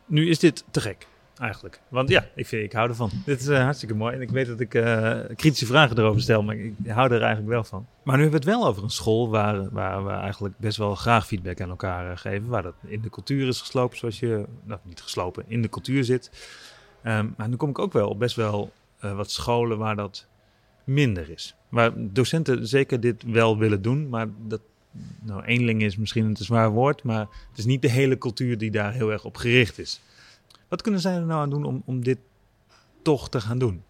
Nu 0.09 0.29
is 0.29 0.39
dit 0.39 0.65
te 0.71 0.81
gek 0.81 1.07
eigenlijk. 1.39 1.81
Want 1.89 2.09
ja, 2.09 2.27
ik, 2.35 2.47
vind, 2.47 2.65
ik 2.65 2.73
hou 2.73 2.89
ervan. 2.89 3.11
Dit 3.25 3.41
is 3.41 3.49
uh, 3.49 3.63
hartstikke 3.63 3.95
mooi. 3.95 4.15
En 4.15 4.21
ik 4.21 4.31
weet 4.31 4.47
dat 4.47 4.61
ik 4.61 4.75
uh, 4.75 5.19
kritische 5.37 5.67
vragen 5.67 5.99
erover 5.99 6.21
stel, 6.21 6.43
maar 6.43 6.57
ik 6.57 6.75
hou 6.87 7.13
er 7.13 7.21
eigenlijk 7.21 7.49
wel 7.49 7.65
van. 7.65 7.87
Maar 8.03 8.17
nu 8.17 8.23
hebben 8.23 8.41
we 8.41 8.51
het 8.51 8.59
wel 8.59 8.69
over 8.69 8.83
een 8.83 8.91
school 8.91 9.29
waar, 9.29 9.71
waar 9.71 10.05
we 10.05 10.11
eigenlijk 10.11 10.55
best 10.59 10.77
wel 10.77 10.95
graag 10.95 11.27
feedback 11.27 11.61
aan 11.61 11.71
elkaar 11.71 12.11
uh, 12.11 12.17
geven. 12.17 12.49
Waar 12.49 12.63
dat 12.63 12.75
in 12.87 13.01
de 13.01 13.11
cultuur 13.11 13.49
is 13.49 13.61
geslopen, 13.61 13.99
zoals 13.99 14.21
je, 14.21 14.45
nou 14.65 14.81
niet 14.83 15.01
geslopen, 15.01 15.45
in 15.47 15.63
de 15.63 15.69
cultuur 15.69 16.05
zit. 16.05 16.31
Um, 17.05 17.35
maar 17.37 17.49
nu 17.49 17.57
kom 17.57 17.71
ik 17.71 17.79
ook 17.79 17.93
wel 17.93 18.09
op 18.09 18.19
best 18.19 18.37
wel 18.37 18.73
wat 19.01 19.31
scholen 19.31 19.79
waar 19.79 19.97
dat 19.97 20.27
minder 20.85 21.31
is. 21.31 21.55
Waar 21.69 21.93
docenten 21.97 22.67
zeker 22.67 23.01
dit 23.01 23.23
wel 23.23 23.59
willen 23.59 23.83
doen, 23.83 24.09
maar 24.09 24.27
dat 24.47 24.61
nou, 25.21 25.45
eenling 25.45 25.83
is 25.83 25.97
misschien 25.97 26.25
een 26.25 26.35
te 26.35 26.45
zwaar 26.45 26.71
woord, 26.71 27.03
maar 27.03 27.27
het 27.49 27.59
is 27.59 27.65
niet 27.65 27.83
de 27.83 27.91
hele 27.91 28.19
cultuur 28.19 28.59
die 28.59 28.71
daar 28.71 28.93
heel 28.93 29.13
erg 29.13 29.25
op 29.25 29.37
gericht 29.37 29.79
is. 29.79 30.01
Wat 30.69 30.83
kunnen 30.83 31.01
zij 31.01 31.15
er 31.15 31.27
nou 31.27 31.41
aan 31.41 31.51
doen 31.51 31.65
om, 31.65 31.83
om 31.85 32.05
dit 32.05 32.19
toch 33.03 33.29
te 33.29 33.41
gaan 33.41 33.59
doen? 33.59 33.83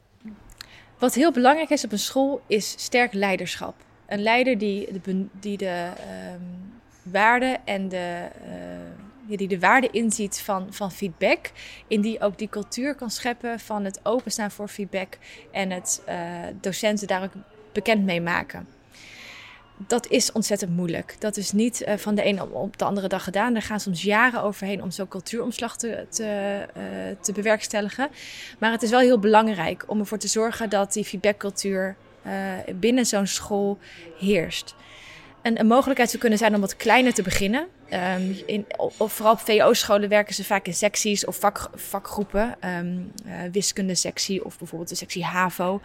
Wat 0.99 1.15
heel 1.15 1.33
belangrijk 1.33 1.71
is 1.71 1.85
op 1.85 1.93
een 1.93 1.99
school 1.99 2.43
is 2.47 2.75
sterk 2.77 3.13
leiderschap. 3.13 3.75
Een 4.07 4.23
leider 4.23 4.59
die 4.59 5.01
de, 5.03 5.27
die 5.41 5.57
de 5.57 5.91
um, 6.35 6.73
waarde 7.03 7.59
en 7.65 7.89
de, 7.89 8.29
uh, 9.29 9.39
die 9.39 9.49
de 9.49 9.59
waarde 9.59 9.91
inziet 9.91 10.41
van, 10.41 10.67
van 10.71 10.93
feedback. 10.93 11.53
In 11.87 12.01
die 12.01 12.21
ook 12.21 12.39
die 12.39 12.49
cultuur 12.49 12.95
kan 12.95 13.11
scheppen 13.11 13.61
van 13.61 13.85
het 13.85 14.01
openstaan 14.03 14.51
voor 14.51 14.69
feedback 14.69 15.19
en 15.53 15.71
het 15.71 16.03
uh, 16.09 16.15
docenten 16.61 17.07
daar 17.07 17.23
ook 17.23 17.33
bekend 17.73 18.05
mee 18.05 18.21
maken 18.21 18.67
dat 19.87 20.07
is 20.07 20.33
ontzettend 20.33 20.77
moeilijk. 20.77 21.17
Dat 21.19 21.37
is 21.37 21.53
niet 21.53 21.83
uh, 21.89 21.95
van 21.97 22.15
de 22.15 22.23
ene 22.23 22.51
op 22.51 22.79
de 22.79 22.85
andere 22.85 23.09
dag 23.09 23.25
gedaan. 23.25 23.55
Er 23.55 23.63
gaan 23.63 23.81
soms 23.81 24.03
jaren 24.03 24.43
overheen 24.43 24.83
om 24.83 24.91
zo'n 24.91 25.09
cultuuromslag 25.09 25.77
te, 25.77 26.07
te, 26.09 26.61
uh, 26.77 26.83
te, 27.21 27.33
bewerkstelligen. 27.33 28.09
Maar 28.59 28.71
het 28.71 28.83
is 28.83 28.91
wel 28.91 29.01
heel 29.01 29.19
belangrijk 29.19 29.85
om 29.87 29.99
ervoor 29.99 30.19
te 30.19 30.29
zorgen 30.29 30.71
dat 30.71 30.93
die 30.93 31.05
feedbackcultuur 31.05 31.97
uh, 32.27 32.33
binnen 32.75 33.07
zo'n 33.07 33.27
school 33.27 33.79
heerst. 34.19 34.75
En 35.43 35.61
een 35.61 35.67
mogelijkheid 35.67 36.09
zou 36.09 36.21
kunnen 36.21 36.39
zijn 36.39 36.55
om 36.55 36.61
wat 36.61 36.77
kleiner 36.77 37.15
te 37.15 37.23
beginnen. 37.23 37.67
Um, 37.93 38.37
in, 38.47 38.67
of 38.77 39.13
vooral 39.13 39.33
op 39.33 39.41
VO-scholen 39.41 40.09
werken 40.09 40.35
ze 40.35 40.45
vaak 40.45 40.67
in 40.67 40.75
secties 40.75 41.25
of 41.25 41.37
vak, 41.37 41.71
vakgroepen. 41.75 42.57
Um, 42.65 43.13
uh, 43.27 43.33
wiskunde 43.53 43.95
sectie 43.95 44.45
of 44.45 44.59
bijvoorbeeld 44.59 44.91
de 44.91 44.97
sectie 44.97 45.25
HAVO. 45.25 45.81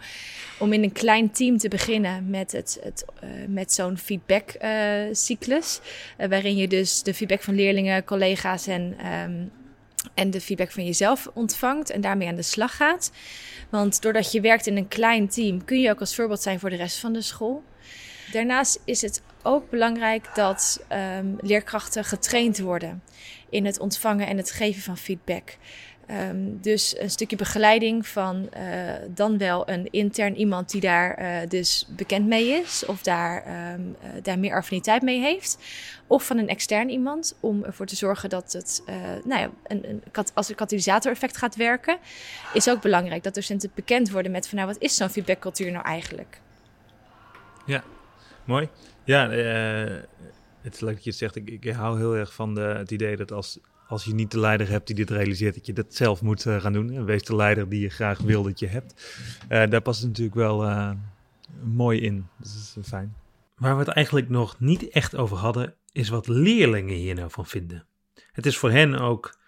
Om 0.58 0.72
in 0.72 0.82
een 0.82 0.92
klein 0.92 1.30
team 1.30 1.58
te 1.58 1.68
beginnen 1.68 2.30
met, 2.30 2.52
het, 2.52 2.78
het, 2.82 3.04
uh, 3.24 3.30
met 3.48 3.72
zo'n 3.72 3.98
feedback-cyclus. 3.98 5.80
Uh, 6.18 6.26
waarin 6.26 6.56
je 6.56 6.68
dus 6.68 7.02
de 7.02 7.14
feedback 7.14 7.42
van 7.42 7.54
leerlingen, 7.54 8.04
collega's 8.04 8.66
en, 8.66 8.96
um, 9.06 9.50
en 10.14 10.30
de 10.30 10.40
feedback 10.40 10.70
van 10.70 10.84
jezelf 10.84 11.28
ontvangt 11.34 11.90
en 11.90 12.00
daarmee 12.00 12.28
aan 12.28 12.34
de 12.34 12.42
slag 12.42 12.76
gaat. 12.76 13.10
Want 13.70 14.02
doordat 14.02 14.32
je 14.32 14.40
werkt 14.40 14.66
in 14.66 14.76
een 14.76 14.88
klein 14.88 15.28
team 15.28 15.64
kun 15.64 15.80
je 15.80 15.90
ook 15.90 16.00
als 16.00 16.14
voorbeeld 16.14 16.42
zijn 16.42 16.60
voor 16.60 16.70
de 16.70 16.76
rest 16.76 16.98
van 16.98 17.12
de 17.12 17.22
school. 17.22 17.62
Daarnaast 18.32 18.80
is 18.84 19.02
het 19.02 19.22
ook 19.42 19.70
belangrijk 19.70 20.34
dat 20.34 20.84
um, 21.18 21.36
leerkrachten 21.40 22.04
getraind 22.04 22.58
worden 22.58 23.02
in 23.48 23.64
het 23.64 23.78
ontvangen 23.78 24.26
en 24.26 24.36
het 24.36 24.50
geven 24.50 24.82
van 24.82 24.96
feedback. 24.96 25.56
Um, 26.10 26.58
dus 26.60 26.98
een 26.98 27.10
stukje 27.10 27.36
begeleiding 27.36 28.06
van 28.06 28.48
uh, 28.56 28.62
dan 29.08 29.38
wel 29.38 29.68
een 29.68 29.88
intern 29.90 30.36
iemand 30.36 30.70
die 30.70 30.80
daar 30.80 31.20
uh, 31.20 31.48
dus 31.48 31.86
bekend 31.88 32.26
mee 32.26 32.48
is 32.48 32.86
of 32.86 33.02
daar, 33.02 33.46
um, 33.74 33.96
uh, 34.02 34.08
daar 34.22 34.38
meer 34.38 34.56
affiniteit 34.56 35.02
mee 35.02 35.20
heeft. 35.20 35.58
Of 36.06 36.26
van 36.26 36.38
een 36.38 36.48
extern 36.48 36.88
iemand 36.88 37.36
om 37.40 37.64
ervoor 37.64 37.86
te 37.86 37.96
zorgen 37.96 38.28
dat 38.28 38.52
het 38.52 38.82
nou 39.24 39.40
ja, 39.40 39.50
een, 39.66 40.02
als 40.34 40.48
een 40.48 40.54
katalysator-effect 40.54 41.36
gaat 41.36 41.56
werken. 41.56 41.98
Is 42.52 42.68
ook 42.68 42.80
belangrijk 42.80 43.22
dat 43.22 43.34
docenten 43.34 43.70
bekend 43.74 44.10
worden 44.10 44.32
met 44.32 44.48
van 44.48 44.58
nou 44.58 44.70
wat 44.70 44.82
is 44.82 44.94
zo'n 44.94 45.10
feedbackcultuur 45.10 45.70
nou 45.70 45.84
eigenlijk? 45.84 46.40
Ja, 47.66 47.82
Mooi. 48.44 48.68
Ja, 49.04 49.32
uh, 49.32 50.02
het 50.60 50.74
is 50.74 50.80
leuk 50.80 50.94
dat 50.94 51.04
je 51.04 51.10
het 51.10 51.18
zegt. 51.18 51.36
Ik, 51.36 51.50
ik 51.50 51.72
hou 51.72 51.98
heel 51.98 52.16
erg 52.16 52.34
van 52.34 52.54
de, 52.54 52.60
het 52.60 52.90
idee 52.90 53.16
dat 53.16 53.32
als, 53.32 53.58
als 53.88 54.04
je 54.04 54.14
niet 54.14 54.30
de 54.30 54.38
leider 54.38 54.68
hebt 54.68 54.86
die 54.86 54.96
dit 54.96 55.10
realiseert, 55.10 55.54
dat 55.54 55.66
je 55.66 55.72
dat 55.72 55.94
zelf 55.94 56.22
moet 56.22 56.44
uh, 56.44 56.60
gaan 56.60 56.72
doen. 56.72 57.04
Wees 57.04 57.22
de 57.22 57.36
leider 57.36 57.68
die 57.68 57.80
je 57.80 57.88
graag 57.88 58.18
wil 58.18 58.42
dat 58.42 58.58
je 58.58 58.66
hebt. 58.66 59.18
Uh, 59.48 59.66
daar 59.66 59.80
past 59.80 60.00
het 60.00 60.08
natuurlijk 60.08 60.36
wel 60.36 60.94
mooi 61.62 62.00
in. 62.00 62.26
Dus 62.36 62.72
dat 62.74 62.84
is 62.84 62.88
fijn. 62.88 63.14
Waar 63.56 63.72
we 63.72 63.84
het 63.84 63.88
eigenlijk 63.88 64.28
nog 64.28 64.60
niet 64.60 64.88
echt 64.88 65.16
over 65.16 65.36
hadden, 65.36 65.74
is 65.92 66.08
wat 66.08 66.28
leerlingen 66.28 66.94
hier 66.94 67.14
nou 67.14 67.30
van 67.30 67.46
vinden. 67.46 67.86
Het 68.32 68.46
is 68.46 68.56
voor 68.56 68.70
hen 68.70 68.98
ook, 68.98 69.38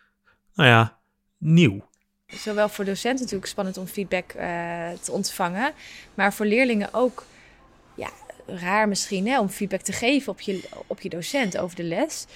nou 0.54 0.68
ja, 0.68 0.98
nieuw. 1.38 1.88
Zowel 2.26 2.68
voor 2.68 2.85
docenten 2.85 3.20
natuurlijk 3.20 3.50
spannend 3.50 3.76
om 3.76 3.87
feedback 3.87 4.30
te 5.00 5.12
ontvangen, 5.12 5.72
maar 6.14 6.35
voor 6.35 6.46
leerlingen 6.46 6.88
ook 6.92 7.24
ja, 7.94 8.11
raar 8.46 8.88
misschien 8.88 9.28
hè, 9.28 9.40
om 9.40 9.48
feedback 9.48 9.80
te 9.80 9.92
geven 9.92 10.32
op 10.32 10.40
je, 10.40 10.68
op 10.87 11.00
je 11.00 11.09
docent 11.09 11.59
over 11.59 11.76
de 11.76 11.82
les. 11.82 12.26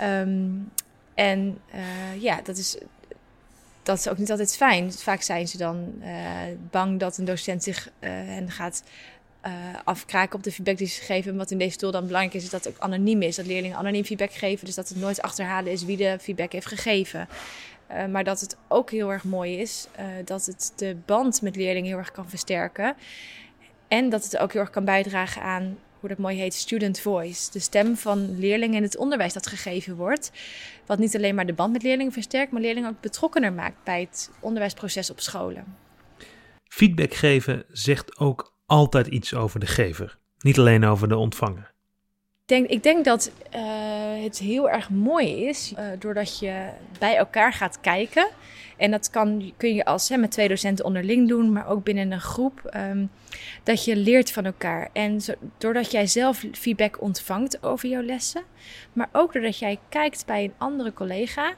Um, 0.00 0.70
en 1.14 1.58
uh, 1.74 2.22
ja, 2.22 2.40
dat 2.42 2.56
is, 2.56 2.76
dat 3.82 3.98
is 3.98 4.08
ook 4.08 4.18
niet 4.18 4.30
altijd 4.30 4.56
fijn. 4.56 4.92
Vaak 4.92 5.22
zijn 5.22 5.48
ze 5.48 5.56
dan 5.56 5.94
uh, 6.00 6.08
bang 6.70 7.00
dat 7.00 7.18
een 7.18 7.24
docent 7.24 7.62
zich 7.62 7.88
uh, 8.00 8.10
hen 8.10 8.50
gaat 8.50 8.82
afkraken 9.84 10.36
op 10.36 10.42
de 10.42 10.52
feedback 10.52 10.78
die 10.78 10.86
ze 10.86 11.02
geven. 11.02 11.32
En 11.32 11.38
wat 11.38 11.50
in 11.50 11.58
deze 11.58 11.76
tool 11.76 11.90
dan 11.90 12.06
belangrijk 12.06 12.34
is, 12.34 12.44
is 12.44 12.50
dat 12.50 12.64
het 12.64 12.74
ook 12.74 12.80
anoniem 12.80 13.22
is. 13.22 13.36
Dat 13.36 13.46
leerlingen 13.46 13.76
anoniem 13.76 14.04
feedback 14.04 14.32
geven. 14.32 14.66
Dus 14.66 14.74
dat 14.74 14.88
het 14.88 14.98
nooit 14.98 15.22
achterhalen 15.22 15.72
is 15.72 15.84
wie 15.84 15.96
de 15.96 16.16
feedback 16.20 16.52
heeft 16.52 16.66
gegeven. 16.66 17.28
Maar 18.10 18.24
dat 18.24 18.40
het 18.40 18.56
ook 18.68 18.90
heel 18.90 19.12
erg 19.12 19.24
mooi 19.24 19.58
is 19.58 19.86
dat 20.24 20.46
het 20.46 20.72
de 20.76 20.96
band 21.06 21.42
met 21.42 21.56
leerlingen 21.56 21.88
heel 21.88 21.98
erg 21.98 22.12
kan 22.12 22.28
versterken. 22.28 22.96
En 23.88 24.08
dat 24.08 24.24
het 24.24 24.38
ook 24.38 24.52
heel 24.52 24.60
erg 24.60 24.70
kan 24.70 24.84
bijdragen 24.84 25.42
aan 25.42 25.78
hoe 26.00 26.08
dat 26.08 26.18
mooi 26.18 26.36
heet, 26.36 26.54
student 26.54 27.00
voice. 27.00 27.50
De 27.50 27.58
stem 27.58 27.96
van 27.96 28.38
leerlingen 28.38 28.76
in 28.76 28.82
het 28.82 28.96
onderwijs 28.96 29.32
dat 29.32 29.46
gegeven 29.46 29.96
wordt. 29.96 30.32
Wat 30.86 30.98
niet 30.98 31.16
alleen 31.16 31.34
maar 31.34 31.46
de 31.46 31.52
band 31.52 31.72
met 31.72 31.82
leerlingen 31.82 32.12
versterkt, 32.12 32.52
maar 32.52 32.60
leerlingen 32.60 32.90
ook 32.90 33.00
betrokkener 33.00 33.52
maakt 33.52 33.84
bij 33.84 34.00
het 34.00 34.30
onderwijsproces 34.40 35.10
op 35.10 35.20
scholen. 35.20 35.76
Feedback 36.64 37.14
geven 37.14 37.64
zegt 37.68 38.18
ook 38.18 38.56
altijd 38.66 39.06
iets 39.06 39.34
over 39.34 39.60
de 39.60 39.66
gever, 39.66 40.18
niet 40.38 40.58
alleen 40.58 40.84
over 40.84 41.08
de 41.08 41.16
ontvanger. 41.16 41.72
Denk, 42.48 42.66
ik 42.66 42.82
denk 42.82 43.04
dat 43.04 43.30
uh, 43.54 43.60
het 44.22 44.38
heel 44.38 44.70
erg 44.70 44.90
mooi 44.90 45.46
is 45.46 45.72
uh, 45.72 45.84
doordat 45.98 46.38
je 46.38 46.68
bij 46.98 47.16
elkaar 47.16 47.52
gaat 47.52 47.80
kijken. 47.80 48.28
En 48.76 48.90
dat 48.90 49.10
kan, 49.10 49.52
kun 49.56 49.74
je 49.74 49.84
als 49.84 50.08
hè, 50.08 50.16
met 50.16 50.30
twee 50.30 50.48
docenten 50.48 50.84
onderling 50.84 51.28
doen, 51.28 51.52
maar 51.52 51.68
ook 51.68 51.84
binnen 51.84 52.12
een 52.12 52.20
groep. 52.20 52.70
Um, 52.76 53.10
dat 53.62 53.84
je 53.84 53.96
leert 53.96 54.30
van 54.30 54.44
elkaar. 54.44 54.88
En 54.92 55.20
doordat 55.58 55.90
jij 55.90 56.06
zelf 56.06 56.44
feedback 56.52 57.00
ontvangt 57.00 57.62
over 57.62 57.88
jouw 57.88 58.02
lessen, 58.02 58.42
maar 58.92 59.08
ook 59.12 59.32
doordat 59.32 59.58
jij 59.58 59.78
kijkt 59.88 60.26
bij 60.26 60.44
een 60.44 60.54
andere 60.58 60.92
collega, 60.92 61.54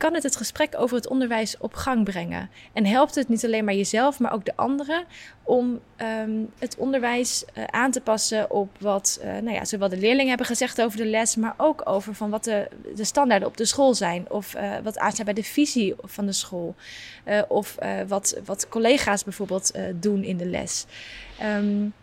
kan 0.00 0.14
het 0.14 0.22
het 0.22 0.36
gesprek 0.36 0.74
over 0.78 0.96
het 0.96 1.08
onderwijs 1.08 1.56
op 1.58 1.74
gang 1.74 2.04
brengen. 2.04 2.50
En 2.72 2.86
helpt 2.86 3.14
het 3.14 3.28
niet 3.28 3.44
alleen 3.44 3.64
maar 3.64 3.74
jezelf, 3.74 4.18
maar 4.18 4.32
ook 4.32 4.44
de 4.44 4.56
anderen 4.56 5.04
om 5.42 5.80
um, 5.96 6.50
het 6.58 6.76
onderwijs 6.76 7.44
uh, 7.54 7.64
aan 7.64 7.90
te 7.90 8.00
passen 8.00 8.50
op 8.50 8.68
wat 8.78 9.20
uh, 9.22 9.32
nou 9.32 9.52
ja, 9.52 9.64
zowel 9.64 9.88
de 9.88 9.96
leerlingen 9.96 10.28
hebben 10.28 10.46
gezegd 10.46 10.82
over 10.82 10.98
de 10.98 11.06
les, 11.06 11.36
maar 11.36 11.54
ook 11.56 11.82
over 11.84 12.14
van 12.14 12.30
wat 12.30 12.44
de, 12.44 12.68
de 12.94 13.04
standaarden 13.04 13.48
op 13.48 13.56
de 13.56 13.64
school 13.64 13.94
zijn. 13.94 14.30
Of 14.30 14.54
uh, 14.54 14.72
wat 14.82 14.98
aanstaat 14.98 15.24
bij 15.24 15.34
de 15.34 15.44
visie 15.44 15.94
van 16.02 16.26
de 16.26 16.32
school. 16.32 16.74
of 17.48 17.76
wat, 18.08 18.40
wat 18.44 18.68
collega's 18.68 19.24
bijvoorbeeld 19.24 19.72
doen 19.94 20.24
in 20.24 20.36
de 20.36 20.46
les. 20.46 20.86
Um, 21.42 21.94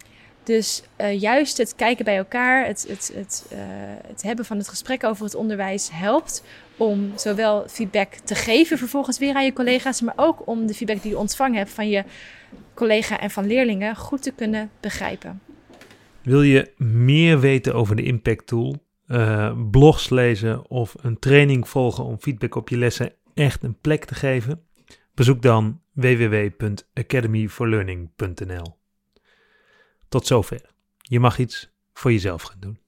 dus 0.48 0.84
uh, 1.02 1.20
juist 1.20 1.58
het 1.58 1.76
kijken 1.76 2.06
bij 2.06 2.18
elkaar, 2.18 2.66
het, 2.66 2.86
het, 2.88 3.12
het, 3.16 3.50
uh, 3.54 3.60
het 4.08 4.22
hebben 4.22 4.46
van 4.46 4.58
het 4.58 4.70
gesprek 4.70 5.04
over 5.04 5.26
het 5.26 5.36
onderwijs 5.36 5.90
helpt 5.92 6.44
om 6.78 7.12
zowel 7.16 7.68
feedback 7.68 8.14
te 8.14 8.36
geven 8.36 8.78
vervolgens 8.78 9.20
weer 9.20 9.34
aan 9.34 9.46
je 9.46 9.54
collega's, 9.54 10.02
maar 10.02 10.14
ook 10.16 10.48
om 10.48 10.68
de 10.68 10.74
feedback 10.74 11.02
die 11.02 11.12
je 11.12 11.18
ontvangen 11.18 11.58
hebt 11.58 11.70
van 11.70 11.90
je 11.90 12.04
collega 12.74 13.20
en 13.20 13.30
van 13.30 13.48
leerlingen 13.48 13.96
goed 13.96 14.22
te 14.22 14.32
kunnen 14.32 14.70
begrijpen. 14.80 15.42
Wil 16.24 16.42
je 16.42 16.74
meer 16.78 17.40
weten 17.40 17.74
over 17.74 17.96
de 17.96 18.04
Impact 18.04 18.48
Tool, 18.48 18.76
uh, 19.08 19.52
blogs 19.72 20.10
lezen 20.10 20.70
of 20.70 20.96
een 21.02 21.20
training 21.20 21.70
volgen 21.70 22.04
om 22.04 22.20
feedback 22.20 22.56
op 22.56 22.70
je 22.70 22.78
lessen 22.78 23.14
echt 23.34 23.64
een 23.64 23.78
plek 23.82 24.06
te 24.06 24.16
geven? 24.16 24.62
Bezoek 25.14 25.42
dan 25.42 25.82
www.academyforlearning.nl. 25.94 28.77
Tot 30.10 30.28
zover. 30.28 30.62
Je 30.98 31.20
mag 31.20 31.38
iets 31.38 31.70
voor 31.94 32.12
jezelf 32.12 32.42
gaan 32.42 32.60
doen. 32.60 32.80